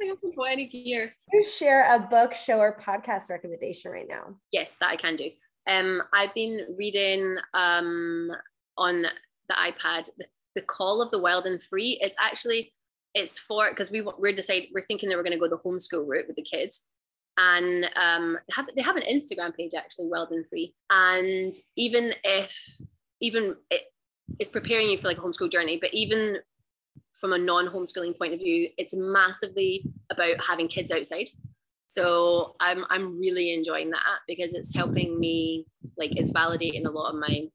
haven't 0.00 0.36
bought 0.36 0.50
any 0.50 0.66
gear. 0.66 1.12
you 1.32 1.44
share 1.44 1.94
a 1.94 1.98
book, 1.98 2.34
show, 2.34 2.58
or 2.58 2.80
podcast 2.80 3.30
recommendation 3.30 3.90
right 3.90 4.08
now. 4.08 4.36
Yes, 4.52 4.76
that 4.80 4.90
I 4.90 4.96
can 4.96 5.16
do. 5.16 5.30
Um, 5.66 6.02
I've 6.14 6.34
been 6.34 6.66
reading 6.78 7.36
um, 7.52 8.30
on 8.78 9.02
the 9.02 9.54
iPad 9.54 10.06
the, 10.16 10.26
the 10.54 10.62
Call 10.62 11.02
of 11.02 11.10
the 11.10 11.18
Wild 11.18 11.46
and 11.46 11.62
Free. 11.62 11.98
It's 12.00 12.16
actually 12.20 12.72
it's 13.14 13.38
for 13.38 13.68
because 13.70 13.90
we 13.90 14.06
we're 14.18 14.34
decided 14.34 14.68
we're 14.74 14.84
thinking 14.84 15.08
that 15.08 15.16
we're 15.16 15.24
going 15.24 15.32
to 15.32 15.38
go 15.38 15.48
the 15.48 15.58
homeschool 15.58 16.06
route 16.06 16.26
with 16.26 16.36
the 16.36 16.42
kids, 16.42 16.84
and 17.36 17.88
um, 17.96 18.38
they 18.48 18.54
have 18.54 18.68
they 18.76 18.82
have 18.82 18.96
an 18.96 19.02
Instagram 19.02 19.54
page 19.54 19.72
actually, 19.76 20.08
Wild 20.08 20.30
and 20.30 20.46
Free, 20.48 20.74
and 20.90 21.54
even 21.76 22.12
if 22.24 22.56
even 23.20 23.56
it, 23.70 23.82
it's 24.38 24.50
preparing 24.50 24.90
you 24.90 24.98
for 24.98 25.08
like 25.08 25.18
a 25.18 25.20
homeschool 25.20 25.50
journey, 25.50 25.78
but 25.80 25.92
even 25.92 26.38
from 27.20 27.32
a 27.32 27.38
non-homeschooling 27.38 28.16
point 28.16 28.32
of 28.32 28.38
view, 28.38 28.68
it's 28.78 28.94
massively 28.94 29.84
about 30.10 30.36
having 30.46 30.68
kids 30.68 30.92
outside. 30.92 31.28
So 31.88 32.54
I'm 32.60 32.84
I'm 32.90 33.18
really 33.18 33.54
enjoying 33.54 33.90
that 33.90 34.18
because 34.26 34.54
it's 34.54 34.74
helping 34.74 35.18
me 35.18 35.66
like 35.96 36.10
it's 36.18 36.32
validating 36.32 36.86
a 36.86 36.90
lot 36.90 37.10
of 37.10 37.18
my 37.18 37.48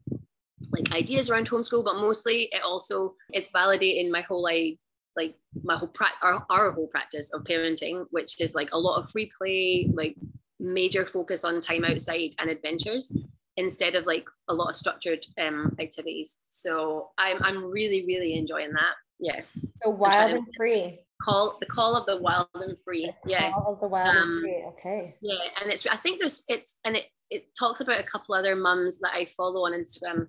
like 0.71 0.91
ideas 0.91 1.29
around 1.29 1.49
homeschool, 1.49 1.85
but 1.85 1.95
mostly 1.95 2.49
it 2.51 2.61
also 2.63 3.15
it's 3.29 3.51
validating 3.51 4.11
my 4.11 4.21
whole 4.21 4.41
like 4.41 4.79
like 5.15 5.35
my 5.63 5.77
whole 5.77 5.89
pra- 5.89 6.07
our, 6.21 6.45
our 6.49 6.71
whole 6.71 6.87
practice 6.87 7.33
of 7.33 7.43
parenting, 7.43 8.05
which 8.11 8.39
is 8.41 8.55
like 8.55 8.69
a 8.71 8.77
lot 8.77 9.01
of 9.01 9.11
free 9.11 9.31
play, 9.37 9.89
like 9.93 10.15
major 10.59 11.05
focus 11.05 11.43
on 11.43 11.61
time 11.61 11.83
outside 11.83 12.31
and 12.39 12.49
adventures 12.49 13.15
instead 13.57 13.95
of 13.95 14.05
like 14.05 14.25
a 14.49 14.53
lot 14.53 14.69
of 14.69 14.75
structured 14.75 15.25
um 15.39 15.75
activities. 15.79 16.39
So 16.49 17.09
I'm 17.17 17.41
I'm 17.43 17.63
really 17.65 18.05
really 18.05 18.37
enjoying 18.37 18.71
that. 18.73 18.95
Yeah. 19.19 19.41
So 19.83 19.89
wild 19.91 20.31
and 20.31 20.47
free. 20.57 20.99
Call 21.21 21.57
the 21.59 21.65
call 21.67 21.95
of 21.95 22.05
the 22.05 22.17
wild 22.17 22.47
and 22.55 22.77
free. 22.83 23.11
Yeah. 23.25 23.51
Call 23.51 23.73
of 23.73 23.79
the 23.79 23.87
wild 23.87 24.15
Um, 24.15 24.29
and 24.29 24.41
free. 24.41 24.63
Okay. 24.67 25.15
Yeah, 25.21 25.37
and 25.61 25.71
it's 25.71 25.85
I 25.87 25.97
think 25.97 26.19
there's 26.19 26.43
it's 26.47 26.77
and 26.83 26.95
it 26.97 27.05
it 27.29 27.43
talks 27.57 27.79
about 27.79 27.99
a 27.99 28.03
couple 28.03 28.35
other 28.35 28.55
mums 28.55 28.99
that 28.99 29.11
I 29.13 29.27
follow 29.37 29.65
on 29.65 29.71
Instagram 29.73 30.27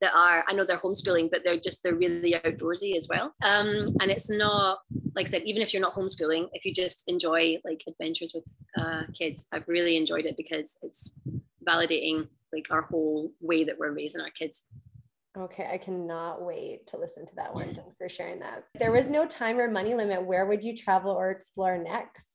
that 0.00 0.12
are 0.14 0.44
I 0.46 0.52
know 0.52 0.64
they're 0.64 0.78
homeschooling, 0.78 1.30
but 1.30 1.42
they're 1.44 1.58
just 1.58 1.82
they're 1.82 1.94
really 1.94 2.32
outdoorsy 2.32 2.96
as 2.96 3.06
well. 3.08 3.34
Um, 3.42 3.96
and 4.00 4.10
it's 4.10 4.30
not 4.30 4.78
like 5.14 5.26
I 5.26 5.30
said, 5.30 5.42
even 5.44 5.62
if 5.62 5.72
you're 5.72 5.82
not 5.82 5.94
homeschooling, 5.94 6.48
if 6.52 6.64
you 6.64 6.72
just 6.72 7.04
enjoy 7.08 7.58
like 7.64 7.82
adventures 7.88 8.32
with 8.34 8.46
uh, 8.78 9.02
kids, 9.18 9.46
I've 9.52 9.68
really 9.68 9.96
enjoyed 9.96 10.24
it 10.24 10.36
because 10.36 10.78
it's 10.82 11.10
validating 11.66 12.28
like 12.52 12.66
our 12.70 12.82
whole 12.82 13.32
way 13.40 13.64
that 13.64 13.78
we're 13.78 13.92
raising 13.92 14.20
our 14.20 14.30
kids. 14.30 14.66
Okay, 15.38 15.68
I 15.72 15.78
cannot 15.78 16.42
wait 16.42 16.88
to 16.88 16.98
listen 16.98 17.24
to 17.26 17.34
that 17.36 17.54
one. 17.54 17.74
Thanks 17.74 17.96
for 17.96 18.08
sharing 18.08 18.40
that. 18.40 18.64
There 18.78 18.90
was 18.90 19.10
no 19.10 19.26
time 19.26 19.58
or 19.58 19.70
money 19.70 19.94
limit. 19.94 20.24
Where 20.24 20.46
would 20.46 20.64
you 20.64 20.76
travel 20.76 21.12
or 21.12 21.30
explore 21.30 21.78
next? 21.78 22.26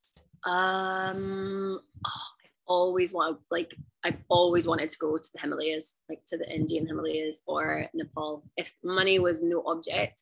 Um, 0.46 1.80
oh, 2.06 2.10
I 2.10 2.48
always 2.68 3.12
want 3.12 3.40
like 3.52 3.76
I've 4.06 4.22
always 4.30 4.68
wanted 4.68 4.92
to 4.92 4.98
go 5.00 5.18
to 5.18 5.30
the 5.34 5.42
Himalayas, 5.42 5.98
like 6.10 6.22
to 6.28 6.38
the 6.38 6.48
Indian 6.48 6.86
Himalayas 6.86 7.42
or 7.48 7.88
Nepal. 7.96 8.44
If 8.56 8.72
money 8.84 9.18
was 9.18 9.44
no 9.44 9.64
object, 9.66 10.22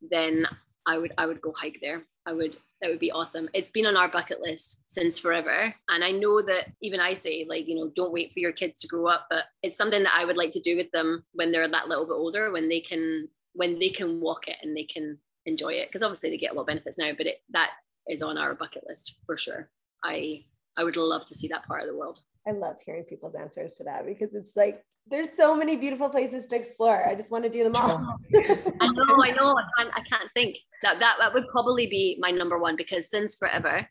then 0.00 0.46
I 0.86 0.96
would 0.96 1.12
I 1.18 1.26
would 1.26 1.42
go 1.42 1.52
hike 1.52 1.78
there. 1.82 2.04
I 2.24 2.32
would 2.32 2.56
that 2.80 2.88
would 2.88 2.98
be 2.98 3.12
awesome. 3.12 3.50
It's 3.52 3.70
been 3.70 3.84
on 3.84 3.98
our 3.98 4.08
bucket 4.08 4.40
list 4.40 4.82
since 4.86 5.18
forever. 5.18 5.74
And 5.90 6.02
I 6.02 6.10
know 6.10 6.40
that 6.40 6.72
even 6.80 7.00
I 7.00 7.12
say, 7.12 7.44
like, 7.46 7.68
you 7.68 7.74
know, 7.74 7.90
don't 7.94 8.12
wait 8.12 8.32
for 8.32 8.38
your 8.38 8.52
kids 8.52 8.78
to 8.80 8.88
grow 8.88 9.06
up, 9.08 9.26
but 9.28 9.44
it's 9.62 9.76
something 9.76 10.02
that 10.04 10.16
I 10.16 10.24
would 10.24 10.38
like 10.38 10.52
to 10.52 10.60
do 10.60 10.76
with 10.76 10.90
them 10.92 11.22
when 11.32 11.52
they're 11.52 11.68
that 11.68 11.88
little 11.88 12.06
bit 12.06 12.14
older, 12.14 12.50
when 12.50 12.70
they 12.70 12.80
can 12.80 13.28
when 13.52 13.78
they 13.78 13.90
can 13.90 14.22
walk 14.22 14.48
it 14.48 14.56
and 14.62 14.74
they 14.74 14.84
can 14.84 15.18
enjoy 15.44 15.74
it. 15.74 15.88
Because 15.88 16.02
obviously 16.02 16.30
they 16.30 16.38
get 16.38 16.52
a 16.52 16.54
lot 16.54 16.62
of 16.62 16.68
benefits 16.68 16.96
now, 16.96 17.12
but 17.14 17.26
it 17.26 17.42
that 17.50 17.72
is 18.06 18.22
on 18.22 18.38
our 18.38 18.54
bucket 18.54 18.84
list 18.88 19.16
for 19.26 19.36
sure. 19.36 19.68
I 20.02 20.44
I 20.78 20.84
would 20.84 20.96
love 20.96 21.26
to 21.26 21.34
see 21.34 21.48
that 21.48 21.66
part 21.66 21.82
of 21.82 21.88
the 21.88 21.96
world. 21.96 22.20
I 22.48 22.52
love 22.52 22.76
hearing 22.84 23.04
people's 23.04 23.34
answers 23.34 23.74
to 23.74 23.84
that 23.84 24.06
because 24.06 24.34
it's 24.34 24.56
like 24.56 24.82
there's 25.10 25.32
so 25.32 25.54
many 25.54 25.76
beautiful 25.76 26.08
places 26.08 26.46
to 26.46 26.56
explore. 26.56 27.06
I 27.06 27.14
just 27.14 27.30
want 27.30 27.44
to 27.44 27.50
do 27.50 27.64
them 27.64 27.76
all. 27.76 28.16
I 28.34 28.88
know, 28.88 29.16
I 29.22 29.30
know. 29.32 29.54
I 29.54 29.64
can't, 29.76 29.90
I 29.94 30.00
can't 30.02 30.30
think 30.34 30.58
that, 30.82 30.98
that 30.98 31.16
that 31.20 31.34
would 31.34 31.46
probably 31.50 31.86
be 31.86 32.16
my 32.20 32.30
number 32.30 32.58
one 32.58 32.76
because 32.76 33.10
since 33.10 33.36
forever, 33.36 33.86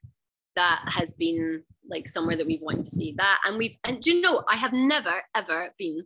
that 0.56 0.82
has 0.88 1.14
been 1.14 1.64
like 1.90 2.10
somewhere 2.10 2.36
that 2.36 2.48
we've 2.48 2.62
wanted 2.62 2.86
to 2.86 2.92
see 2.92 3.14
that. 3.18 3.40
And 3.46 3.58
we've 3.58 3.78
and 3.84 4.02
do 4.02 4.14
you 4.14 4.22
know 4.22 4.44
I 4.50 4.56
have 4.56 4.74
never 4.74 5.14
ever 5.36 5.74
been 5.78 6.02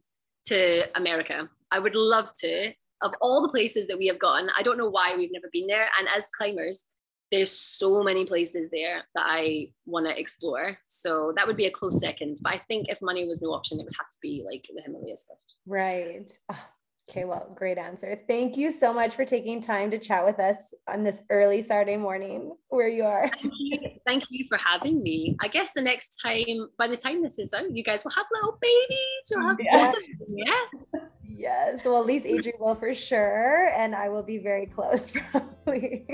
to 0.45 0.83
America. 0.97 1.49
I 1.71 1.79
would 1.79 1.95
love 1.95 2.29
to. 2.39 2.73
Of 3.03 3.13
all 3.19 3.41
the 3.41 3.49
places 3.49 3.87
that 3.87 3.97
we 3.97 4.05
have 4.07 4.19
gone, 4.19 4.47
I 4.55 4.61
don't 4.61 4.77
know 4.77 4.89
why 4.89 5.15
we've 5.15 5.31
never 5.31 5.49
been 5.51 5.65
there. 5.65 5.87
And 5.97 6.07
as 6.15 6.29
climbers, 6.37 6.85
there's 7.31 7.51
so 7.51 8.03
many 8.03 8.25
places 8.25 8.69
there 8.71 9.03
that 9.15 9.25
I 9.25 9.69
want 9.85 10.05
to 10.05 10.19
explore. 10.19 10.77
So 10.87 11.33
that 11.37 11.47
would 11.47 11.57
be 11.57 11.67
a 11.67 11.71
close 11.71 11.99
second. 11.99 12.39
But 12.41 12.55
I 12.55 12.57
think 12.67 12.89
if 12.89 13.01
money 13.01 13.25
was 13.25 13.41
no 13.41 13.53
option, 13.53 13.79
it 13.79 13.83
would 13.83 13.95
have 13.97 14.09
to 14.09 14.17
be 14.21 14.43
like 14.45 14.67
the 14.73 14.81
Himalayas. 14.81 15.29
Right. 15.65 16.31
Oh, 16.51 16.65
okay, 17.11 17.25
well, 17.25 17.51
great 17.55 17.77
answer. 17.77 18.21
Thank 18.27 18.55
you 18.55 18.71
so 18.71 18.93
much 18.93 19.15
for 19.15 19.25
taking 19.25 19.61
time 19.61 19.91
to 19.91 19.99
chat 19.99 20.25
with 20.25 20.39
us 20.39 20.73
on 20.87 21.03
this 21.03 21.21
early 21.29 21.61
Saturday 21.61 21.97
morning 21.97 22.55
where 22.69 22.87
you 22.87 23.03
are. 23.03 23.29
Thank 23.29 23.53
you, 23.57 23.79
Thank 24.05 24.23
you 24.29 24.45
for 24.47 24.57
having 24.57 25.03
me. 25.03 25.35
I 25.41 25.49
guess 25.49 25.73
the 25.73 25.81
next 25.81 26.19
time, 26.23 26.69
by 26.77 26.87
the 26.87 26.95
time 26.95 27.21
this 27.21 27.37
is 27.37 27.53
out, 27.53 27.75
you 27.75 27.83
guys 27.83 28.05
will 28.05 28.11
have 28.11 28.25
little 28.31 28.57
babies. 28.61 29.29
You'll 29.29 29.47
have 29.47 29.57
Yeah. 29.59 29.91
yeah. 30.29 31.01
Yes. 31.23 31.79
Well, 31.83 31.99
at 31.99 32.05
least 32.05 32.25
Adri 32.25 32.57
will 32.59 32.75
for 32.75 32.93
sure. 32.93 33.69
And 33.75 33.93
I 33.93 34.07
will 34.09 34.23
be 34.23 34.37
very 34.37 34.65
close 34.65 35.11
probably. 35.31 36.05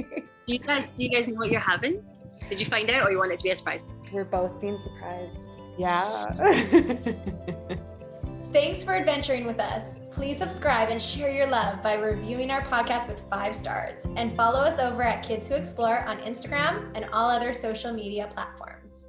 Do 0.48 0.54
you 0.54 0.60
guys 0.60 0.92
do 0.92 1.04
you 1.04 1.10
guys 1.10 1.28
know 1.28 1.36
what 1.36 1.52
you're 1.52 1.60
having? 1.60 2.04
Did 2.50 2.60
you 2.60 2.66
find 2.66 2.90
out 2.90 3.06
or 3.06 3.12
you 3.12 3.20
want 3.20 3.32
it 3.32 3.38
to 3.38 3.44
be 3.44 3.52
a 3.52 3.56
surprise? 3.56 3.86
We're 4.12 4.26
both 4.26 4.60
being 4.60 4.78
surprised. 4.78 5.38
Yeah. 5.78 6.34
Thanks 8.54 8.84
for 8.84 8.96
adventuring 8.96 9.46
with 9.46 9.60
us. 9.60 9.97
Please 10.18 10.40
subscribe 10.40 10.90
and 10.90 11.00
share 11.00 11.30
your 11.30 11.46
love 11.46 11.84
by 11.84 11.94
reviewing 11.94 12.50
our 12.50 12.64
podcast 12.64 13.08
with 13.08 13.22
five 13.30 13.56
stars 13.56 14.02
and 14.16 14.36
follow 14.36 14.62
us 14.62 14.80
over 14.80 15.04
at 15.04 15.22
Kids 15.24 15.46
Who 15.46 15.54
Explore 15.54 16.00
on 16.06 16.18
Instagram 16.22 16.90
and 16.96 17.06
all 17.14 17.30
other 17.30 17.54
social 17.54 17.94
media 17.94 18.28
platforms. 18.34 19.06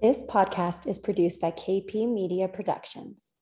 This 0.00 0.22
podcast 0.22 0.86
is 0.86 0.98
produced 0.98 1.42
by 1.42 1.50
KP 1.50 2.10
Media 2.10 2.48
Productions. 2.48 3.37